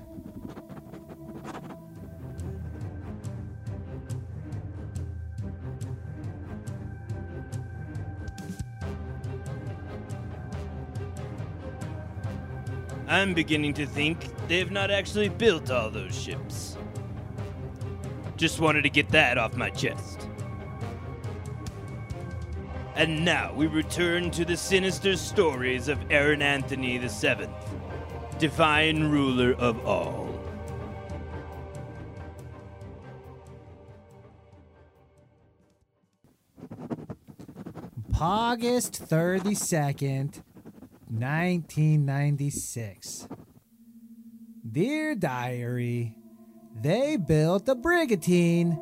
I'm 13.08 13.34
beginning 13.34 13.74
to 13.76 13.86
think 13.86 14.28
they've 14.48 14.72
not 14.72 14.89
actually 14.89 15.30
built 15.30 15.69
all 15.69 15.89
those 15.89 16.19
ships. 16.19 16.78
Just 18.38 18.60
wanted 18.60 18.82
to 18.82 18.89
get 18.89 19.08
that 19.10 19.38
off 19.38 19.56
my 19.56 19.69
chest. 19.69 20.22
And 22.95 23.25
now 23.25 23.51
we 23.53 23.65
return 23.65 24.29
to 24.32 24.45
the 24.45 24.56
sinister 24.56 25.17
stories 25.17 25.88
of 25.88 25.97
Aaron 26.12 26.43
Anthony 26.43 26.99
VII, 26.99 27.47
divine 28.38 29.10
ruler 29.10 29.53
of 29.53 29.84
all. 29.86 30.29
August 38.21 39.01
32nd, 39.10 40.43
1996. 41.10 43.27
Dear 44.71 45.15
Diary, 45.15 46.15
they 46.79 47.17
built 47.17 47.67
a 47.67 47.73
brigantine. 47.75 48.79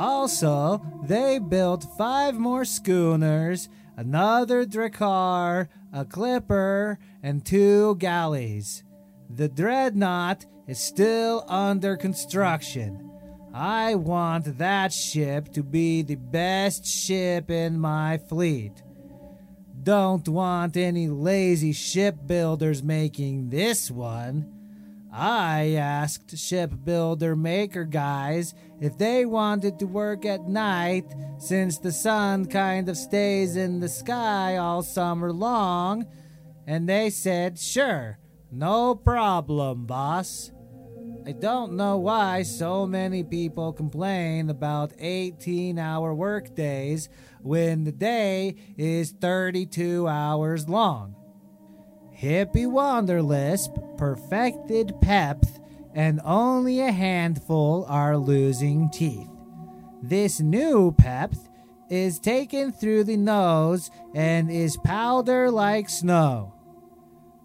Also, 0.00 0.80
they 1.02 1.38
built 1.38 1.84
five 1.98 2.34
more 2.34 2.64
schooners, 2.64 3.68
another 3.98 4.64
Drakkar, 4.64 5.68
a 5.92 6.04
clipper, 6.06 6.98
and 7.22 7.44
two 7.44 7.96
galleys. 7.96 8.82
The 9.28 9.50
dreadnought 9.50 10.46
is 10.66 10.78
still 10.78 11.44
under 11.48 11.98
construction. 11.98 13.10
I 13.52 13.94
want 13.94 14.56
that 14.56 14.94
ship 14.94 15.52
to 15.52 15.62
be 15.62 16.00
the 16.00 16.14
best 16.14 16.86
ship 16.86 17.50
in 17.50 17.78
my 17.78 18.16
fleet. 18.16 18.82
Don't 19.82 20.26
want 20.26 20.78
any 20.78 21.08
lazy 21.08 21.72
shipbuilders 21.72 22.82
making 22.82 23.50
this 23.50 23.90
one. 23.90 24.59
I 25.12 25.74
asked 25.74 26.36
shipbuilder 26.38 27.34
maker 27.34 27.84
guys 27.84 28.54
if 28.80 28.96
they 28.96 29.26
wanted 29.26 29.78
to 29.80 29.86
work 29.86 30.24
at 30.24 30.48
night 30.48 31.04
since 31.38 31.78
the 31.78 31.90
sun 31.90 32.46
kind 32.46 32.88
of 32.88 32.96
stays 32.96 33.56
in 33.56 33.80
the 33.80 33.88
sky 33.88 34.56
all 34.56 34.82
summer 34.82 35.32
long, 35.32 36.06
and 36.66 36.88
they 36.88 37.10
said, 37.10 37.58
sure, 37.58 38.18
no 38.52 38.94
problem, 38.94 39.86
boss. 39.86 40.52
I 41.26 41.32
don't 41.32 41.72
know 41.72 41.98
why 41.98 42.42
so 42.42 42.86
many 42.86 43.24
people 43.24 43.72
complain 43.72 44.48
about 44.48 44.92
18 44.98 45.78
hour 45.78 46.14
workdays 46.14 47.08
when 47.42 47.84
the 47.84 47.92
day 47.92 48.54
is 48.78 49.10
32 49.10 50.06
hours 50.08 50.68
long. 50.68 51.16
Hippie 52.20 52.66
Wanderlisp 52.66 53.96
perfected 53.96 54.94
Pepth, 55.00 55.58
and 55.94 56.20
only 56.24 56.80
a 56.80 56.92
handful 56.92 57.86
are 57.88 58.18
losing 58.18 58.90
teeth. 58.90 59.30
This 60.02 60.38
new 60.38 60.92
Pepth 60.92 61.48
is 61.88 62.18
taken 62.18 62.72
through 62.72 63.04
the 63.04 63.16
nose 63.16 63.90
and 64.14 64.50
is 64.50 64.76
powder 64.76 65.50
like 65.50 65.88
snow. 65.88 66.54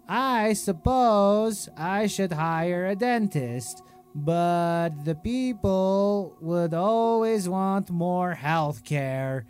I 0.08 0.52
suppose 0.52 1.68
I 1.76 2.06
should 2.06 2.32
hire 2.32 2.86
a 2.86 2.94
dentist, 2.94 3.82
but 4.14 4.90
the 5.04 5.14
people 5.14 6.36
would 6.40 6.74
always 6.74 7.48
want 7.48 7.90
more 7.90 8.34
health 8.34 8.84
care 8.84 9.46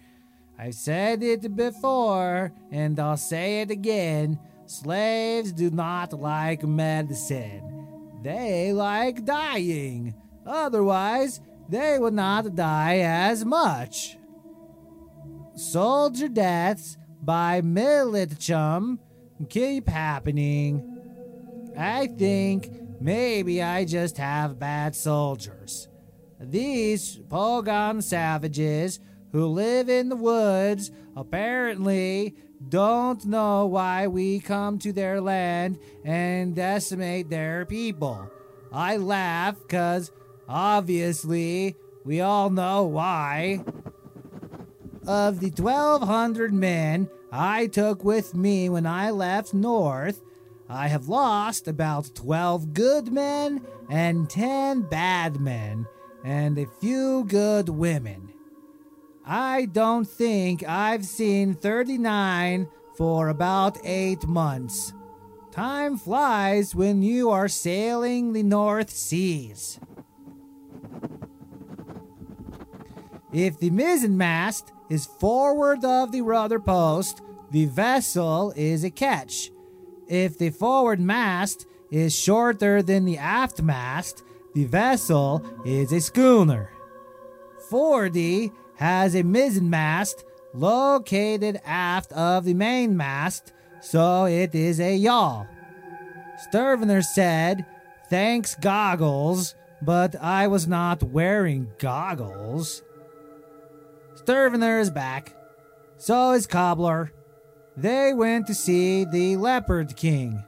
I've 0.58 0.74
said 0.74 1.22
it 1.22 1.54
before, 1.54 2.52
and 2.70 2.98
I'll 2.98 3.18
say 3.18 3.60
it 3.60 3.70
again 3.70 4.38
slaves 4.70 5.52
do 5.52 5.70
not 5.70 6.12
like 6.12 6.62
medicine. 6.62 7.86
They 8.22 8.72
like 8.72 9.24
dying. 9.24 10.14
Otherwise, 10.46 11.40
they 11.68 11.98
would 11.98 12.14
not 12.14 12.54
die 12.54 12.98
as 12.98 13.44
much. 13.44 14.16
Soldier 15.54 16.28
deaths 16.28 16.96
by 17.22 17.60
Militchum 17.60 19.00
keep 19.48 19.88
happening. 19.88 20.92
I 21.76 22.06
think 22.06 22.70
maybe 23.00 23.62
I 23.62 23.84
just 23.84 24.16
have 24.18 24.58
bad 24.58 24.94
soldiers. 24.94 25.88
These 26.40 27.18
Pogon 27.28 28.02
savages 28.02 29.00
who 29.32 29.46
live 29.46 29.88
in 29.88 30.08
the 30.08 30.16
woods 30.16 30.90
apparently 31.16 32.34
don't 32.68 33.24
know 33.24 33.66
why 33.66 34.06
we 34.06 34.40
come 34.40 34.78
to 34.80 34.92
their 34.92 35.20
land 35.20 35.78
and 36.04 36.54
decimate 36.54 37.30
their 37.30 37.64
people. 37.64 38.30
I 38.72 38.96
laugh 38.96 39.56
because 39.60 40.10
obviously 40.48 41.76
we 42.04 42.20
all 42.20 42.50
know 42.50 42.84
why. 42.84 43.64
Of 45.06 45.40
the 45.40 45.50
1,200 45.50 46.52
men 46.52 47.08
I 47.30 47.66
took 47.66 48.04
with 48.04 48.34
me 48.34 48.68
when 48.68 48.86
I 48.86 49.10
left 49.10 49.54
North, 49.54 50.20
I 50.68 50.88
have 50.88 51.08
lost 51.08 51.68
about 51.68 52.14
12 52.14 52.74
good 52.74 53.12
men 53.12 53.64
and 53.88 54.28
10 54.28 54.82
bad 54.82 55.40
men, 55.40 55.86
and 56.24 56.58
a 56.58 56.66
few 56.80 57.24
good 57.24 57.68
women. 57.68 58.32
I 59.26 59.64
don't 59.64 60.04
think 60.04 60.62
I've 60.68 61.04
seen 61.04 61.54
39 61.54 62.68
for 62.96 63.28
about 63.28 63.76
8 63.82 64.24
months. 64.26 64.92
Time 65.50 65.96
flies 65.96 66.76
when 66.76 67.02
you 67.02 67.30
are 67.30 67.48
sailing 67.48 68.32
the 68.32 68.44
North 68.44 68.90
Seas. 68.90 69.80
If 73.32 73.58
the 73.58 73.70
mizzenmast 73.70 74.70
is 74.88 75.06
forward 75.06 75.84
of 75.84 76.12
the 76.12 76.22
rudder 76.22 76.60
post, 76.60 77.20
the 77.50 77.64
vessel 77.66 78.52
is 78.54 78.84
a 78.84 78.90
ketch. 78.90 79.50
If 80.06 80.38
the 80.38 80.50
forward 80.50 81.00
mast 81.00 81.66
is 81.90 82.16
shorter 82.16 82.80
than 82.80 83.04
the 83.04 83.18
aft 83.18 83.60
mast, 83.60 84.22
the 84.54 84.64
vessel 84.64 85.44
is 85.64 85.92
a 85.92 86.00
schooner. 86.00 86.70
40 87.68 88.52
has 88.76 89.14
a 89.14 89.22
mizzenmast 89.22 90.24
located 90.52 91.60
aft 91.64 92.12
of 92.12 92.44
the 92.44 92.54
mainmast, 92.54 93.52
so 93.80 94.24
it 94.24 94.54
is 94.54 94.80
a 94.80 94.96
yawl. 94.96 95.46
Sturvener 96.48 97.02
said, 97.02 97.66
Thanks, 98.08 98.54
goggles, 98.54 99.54
but 99.82 100.14
I 100.16 100.46
was 100.46 100.66
not 100.66 101.02
wearing 101.02 101.72
goggles. 101.78 102.82
Sturvener 104.14 104.80
is 104.80 104.90
back. 104.90 105.34
So 105.98 106.32
is 106.32 106.46
Cobbler. 106.46 107.12
They 107.76 108.12
went 108.12 108.46
to 108.46 108.54
see 108.54 109.04
the 109.04 109.36
Leopard 109.36 109.96
King. 109.96 110.44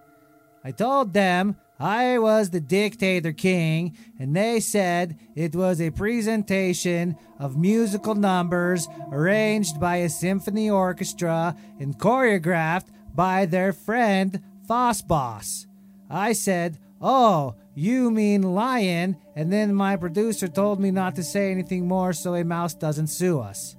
I 0.65 0.73
told 0.73 1.13
them 1.13 1.57
I 1.81 2.19
was 2.19 2.51
the 2.51 2.61
Dictator 2.61 3.33
King, 3.33 3.97
and 4.19 4.35
they 4.35 4.59
said 4.59 5.17
it 5.37 5.55
was 5.55 5.81
a 5.81 5.91
presentation 5.91 7.17
of 7.39 7.57
musical 7.57 8.17
numbers 8.17 8.89
arranged 9.13 9.79
by 9.79 9.97
a 9.97 10.09
symphony 10.09 10.69
orchestra 10.69 11.55
and 11.79 11.97
choreographed 11.97 12.89
by 13.15 13.47
their 13.47 13.73
friend 13.73 14.43
Fossboss. 14.69 15.67
I 16.11 16.33
said, 16.33 16.79
Oh, 17.01 17.55
you 17.75 18.11
mean 18.11 18.43
lion, 18.43 19.17
and 19.37 19.53
then 19.53 19.73
my 19.73 19.95
producer 19.95 20.49
told 20.49 20.81
me 20.81 20.91
not 20.91 21.15
to 21.15 21.23
say 21.23 21.53
anything 21.53 21.87
more 21.87 22.13
so 22.13 22.35
a 22.35 22.43
mouse 22.43 22.75
doesn't 22.75 23.07
sue 23.07 23.39
us. 23.39 23.77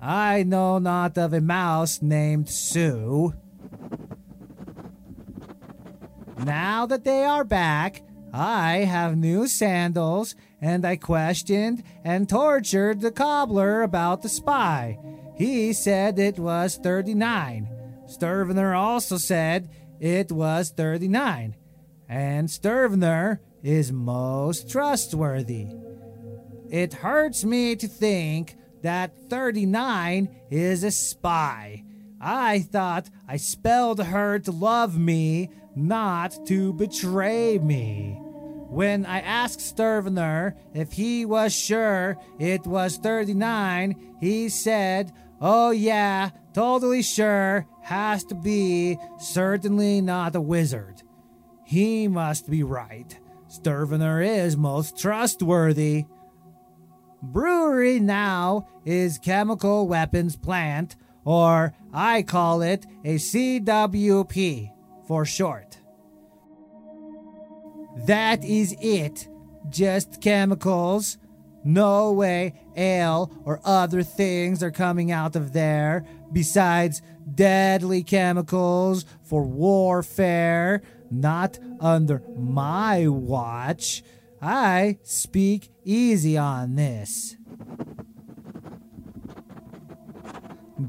I 0.00 0.42
know 0.42 0.78
not 0.78 1.18
of 1.18 1.34
a 1.34 1.40
mouse 1.40 2.00
named 2.00 2.48
Sue. 2.48 3.34
Now 6.44 6.84
that 6.86 7.04
they 7.04 7.24
are 7.24 7.44
back, 7.44 8.02
I 8.32 8.78
have 8.78 9.16
new 9.16 9.48
sandals, 9.48 10.34
and 10.60 10.84
I 10.84 10.96
questioned 10.96 11.82
and 12.04 12.28
tortured 12.28 13.00
the 13.00 13.10
cobbler 13.10 13.82
about 13.82 14.22
the 14.22 14.28
spy. 14.28 14.98
He 15.36 15.72
said 15.72 16.18
it 16.18 16.38
was 16.38 16.76
39. 16.76 17.68
Sturvener 18.06 18.76
also 18.76 19.16
said 19.16 19.70
it 20.00 20.30
was 20.30 20.70
39. 20.70 21.56
And 22.08 22.48
Sturvener 22.48 23.38
is 23.62 23.90
most 23.90 24.68
trustworthy. 24.70 25.68
It 26.70 26.92
hurts 26.92 27.44
me 27.44 27.76
to 27.76 27.88
think 27.88 28.56
that 28.82 29.16
39 29.30 30.28
is 30.50 30.84
a 30.84 30.90
spy. 30.90 31.84
I 32.20 32.60
thought 32.60 33.08
I 33.28 33.36
spelled 33.36 34.02
her 34.02 34.38
to 34.40 34.50
love 34.50 34.98
me, 34.98 35.50
not 35.76 36.46
to 36.46 36.72
betray 36.72 37.58
me. 37.58 38.18
When 38.68 39.06
I 39.06 39.20
asked 39.20 39.60
Sturvener 39.60 40.54
if 40.74 40.92
he 40.92 41.24
was 41.24 41.54
sure 41.54 42.16
it 42.38 42.66
was 42.66 42.96
39, 42.96 44.16
he 44.20 44.48
said, 44.48 45.12
Oh, 45.40 45.70
yeah, 45.70 46.30
totally 46.52 47.02
sure, 47.02 47.66
has 47.82 48.24
to 48.24 48.34
be, 48.34 48.98
certainly 49.18 50.00
not 50.00 50.34
a 50.34 50.40
wizard. 50.40 51.02
He 51.64 52.08
must 52.08 52.50
be 52.50 52.62
right. 52.62 53.18
Sturvener 53.48 54.24
is 54.24 54.56
most 54.56 54.98
trustworthy. 54.98 56.06
Brewery 57.22 58.00
now 58.00 58.66
is 58.84 59.18
chemical 59.18 59.86
weapons 59.86 60.36
plant, 60.36 60.96
or 61.24 61.74
I 61.92 62.22
call 62.22 62.60
it 62.62 62.86
a 63.04 63.16
CWP 63.16 64.73
for 65.06 65.24
short. 65.24 65.78
That 68.06 68.44
is 68.44 68.76
it. 68.80 69.28
Just 69.68 70.20
chemicals. 70.20 71.18
No 71.64 72.12
way 72.12 72.54
ale 72.76 73.30
or 73.44 73.60
other 73.64 74.02
things 74.02 74.62
are 74.62 74.70
coming 74.70 75.10
out 75.10 75.34
of 75.34 75.52
there 75.54 76.04
besides 76.32 77.00
deadly 77.34 78.02
chemicals 78.02 79.06
for 79.22 79.42
warfare. 79.42 80.82
Not 81.10 81.58
under 81.80 82.22
my 82.36 83.08
watch. 83.08 84.02
I 84.42 84.98
speak 85.04 85.70
easy 85.84 86.36
on 86.36 86.74
this. 86.74 87.36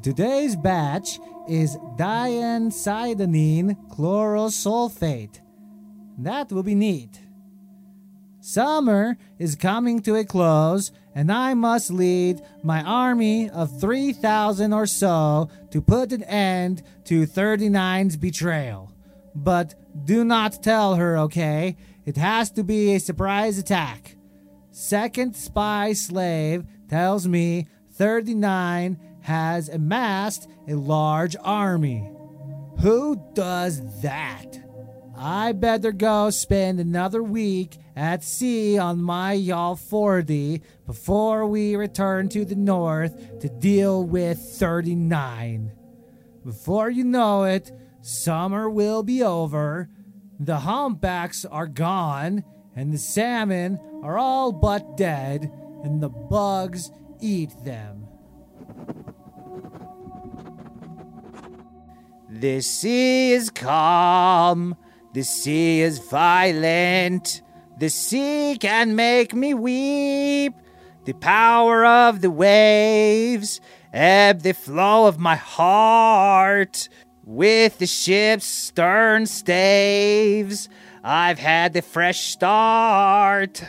Today's 0.01 0.55
batch 0.55 1.19
is 1.47 1.77
diancydonine 1.97 3.75
chlorosulfate. 3.89 5.41
That 6.17 6.51
will 6.51 6.63
be 6.63 6.75
neat. 6.75 7.19
Summer 8.39 9.17
is 9.39 9.55
coming 9.55 10.01
to 10.01 10.15
a 10.15 10.23
close, 10.23 10.91
and 11.15 11.31
I 11.31 11.55
must 11.55 11.89
lead 11.89 12.41
my 12.63 12.83
army 12.83 13.49
of 13.49 13.79
3,000 13.79 14.71
or 14.71 14.85
so 14.85 15.49
to 15.71 15.81
put 15.81 16.11
an 16.11 16.23
end 16.23 16.83
to 17.05 17.25
39's 17.25 18.17
betrayal. 18.17 18.91
But 19.33 19.75
do 20.05 20.23
not 20.23 20.61
tell 20.61 20.95
her, 20.95 21.17
okay? 21.17 21.75
It 22.05 22.17
has 22.17 22.51
to 22.51 22.63
be 22.63 22.93
a 22.93 22.99
surprise 22.99 23.57
attack. 23.57 24.15
Second 24.69 25.35
spy 25.35 25.93
slave 25.93 26.65
tells 26.87 27.27
me 27.27 27.67
39 27.93 28.99
has 29.25 29.69
amassed 29.69 30.47
a 30.67 30.75
large 30.75 31.35
army. 31.43 32.11
Who 32.81 33.19
does 33.33 33.81
that? 34.03 34.59
I 35.17 35.51
better 35.53 35.91
go 35.91 36.29
spend 36.29 36.79
another 36.79 37.23
week 37.23 37.77
at 37.95 38.23
sea 38.23 38.77
on 38.77 39.01
my 39.01 39.33
yawl 39.33 39.77
40 39.77 40.61
before 40.85 41.47
we 41.47 41.75
return 41.75 42.29
to 42.29 42.45
the 42.45 42.55
north 42.55 43.39
to 43.39 43.49
deal 43.49 44.03
with 44.03 44.37
39. 44.37 45.71
Before 46.43 46.91
you 46.91 47.03
know 47.03 47.45
it, 47.45 47.71
summer 48.01 48.69
will 48.69 49.01
be 49.01 49.23
over, 49.23 49.89
the 50.39 50.59
humpbacks 50.59 51.45
are 51.45 51.65
gone, 51.65 52.43
and 52.75 52.93
the 52.93 52.99
salmon 52.99 53.79
are 54.03 54.19
all 54.19 54.51
but 54.51 54.97
dead, 54.97 55.51
and 55.83 56.03
the 56.03 56.09
bugs 56.09 56.91
eat 57.19 57.49
them. 57.63 58.04
The 62.37 62.59
sea 62.59 63.31
is 63.31 63.49
calm. 63.49 64.75
The 65.13 65.23
sea 65.23 65.79
is 65.79 65.99
violent. 65.99 67.41
The 67.79 67.87
sea 67.87 68.57
can 68.59 68.93
make 68.93 69.33
me 69.33 69.53
weep. 69.53 70.53
The 71.05 71.13
power 71.13 71.85
of 71.85 72.19
the 72.19 72.29
waves 72.29 73.61
ebb 73.93 74.41
the 74.41 74.53
flow 74.53 75.07
of 75.07 75.17
my 75.17 75.37
heart. 75.37 76.89
With 77.23 77.77
the 77.77 77.87
ship's 77.87 78.45
stern 78.45 79.27
staves, 79.27 80.67
I've 81.05 81.39
had 81.39 81.71
the 81.71 81.81
fresh 81.81 82.19
start. 82.19 83.63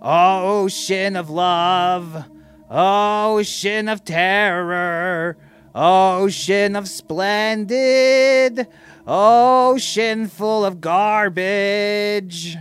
Ocean 0.00 1.16
of 1.16 1.28
love, 1.28 2.24
ocean 2.70 3.90
of 3.90 4.04
terror, 4.04 5.36
ocean 5.76 6.74
of 6.74 6.88
splendid, 6.88 8.66
ocean 9.06 10.26
full 10.26 10.64
of 10.64 10.80
garbage. 10.80 12.56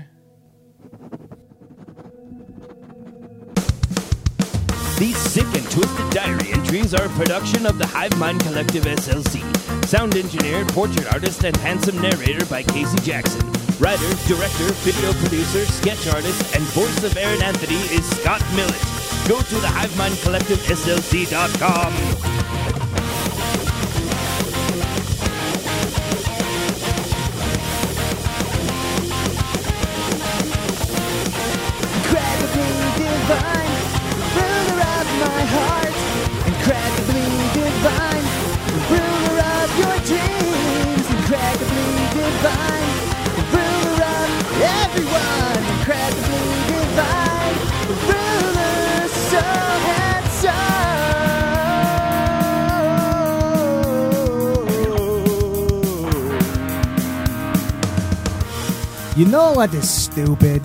These 4.99 5.17
sick 5.17 5.45
and 5.45 5.71
twisted 5.71 6.09
diary 6.11 6.53
entries 6.53 6.93
are 6.93 7.05
a 7.05 7.09
production 7.09 7.65
of 7.65 7.77
the 7.77 7.85
Hive 7.85 8.17
Mind 8.17 8.39
Collective 8.41 8.85
SLC. 8.85 9.43
Sound 9.85 10.15
engineer, 10.15 10.65
portrait 10.67 11.11
artist, 11.13 11.43
and 11.43 11.55
handsome 11.57 12.01
narrator 12.01 12.45
by 12.45 12.63
Casey 12.63 12.97
Jackson. 12.99 13.41
Writer, 13.77 14.07
director, 14.25 14.71
video 14.83 15.11
producer, 15.13 15.65
sketch 15.65 16.07
artist, 16.13 16.55
and 16.55 16.63
voice 16.67 17.03
of 17.03 17.17
Aaron 17.17 17.41
Anthony 17.41 17.75
is 17.93 18.09
Scott 18.09 18.41
Millett. 18.55 18.81
Go 19.27 19.41
to 19.41 19.55
the 19.55 19.67
Hive 19.67 19.95
Mind 19.97 20.17
Collective 20.21 20.59
SLC.com. 20.59 22.84
You 59.15 59.25
know 59.25 59.53
what 59.53 59.73
is 59.73 59.89
stupid? 59.89 60.61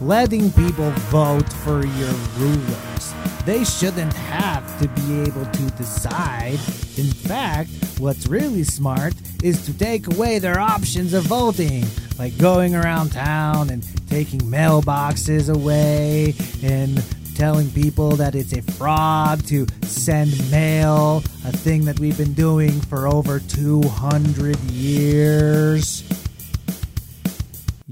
Letting 0.00 0.50
people 0.52 0.90
vote 1.10 1.46
for 1.52 1.84
your 1.84 2.12
rulers. 2.38 3.14
They 3.44 3.62
shouldn't 3.62 4.14
have 4.14 4.80
to 4.80 4.88
be 4.88 5.20
able 5.20 5.44
to 5.44 5.62
decide. 5.72 6.58
In 6.96 7.10
fact, 7.12 7.68
what's 7.98 8.26
really 8.26 8.64
smart 8.64 9.12
is 9.42 9.66
to 9.66 9.76
take 9.76 10.06
away 10.14 10.38
their 10.38 10.58
options 10.58 11.12
of 11.12 11.24
voting, 11.24 11.84
like 12.18 12.38
going 12.38 12.74
around 12.74 13.12
town 13.12 13.68
and 13.68 13.84
taking 14.08 14.40
mailboxes 14.40 15.54
away 15.54 16.34
and 16.62 17.04
telling 17.34 17.70
people 17.72 18.16
that 18.16 18.34
it's 18.34 18.54
a 18.54 18.62
fraud 18.62 19.46
to 19.48 19.66
send 19.82 20.50
mail, 20.50 21.18
a 21.44 21.52
thing 21.52 21.84
that 21.84 22.00
we've 22.00 22.16
been 22.16 22.32
doing 22.32 22.80
for 22.80 23.06
over 23.06 23.40
200 23.40 24.58
years. 24.70 26.02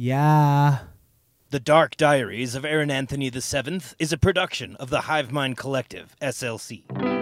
Yeah. 0.01 0.79
The 1.51 1.59
Dark 1.59 1.97
Diaries 1.97 2.55
of 2.55 2.65
Aaron 2.65 2.89
Anthony 2.89 3.31
VII 3.31 3.81
is 3.99 4.13
a 4.13 4.17
production 4.17 4.77
of 4.77 4.91
the 4.91 5.01
Hive 5.03 5.33
Mind 5.33 5.57
Collective, 5.57 6.15
SLC. 6.23 7.18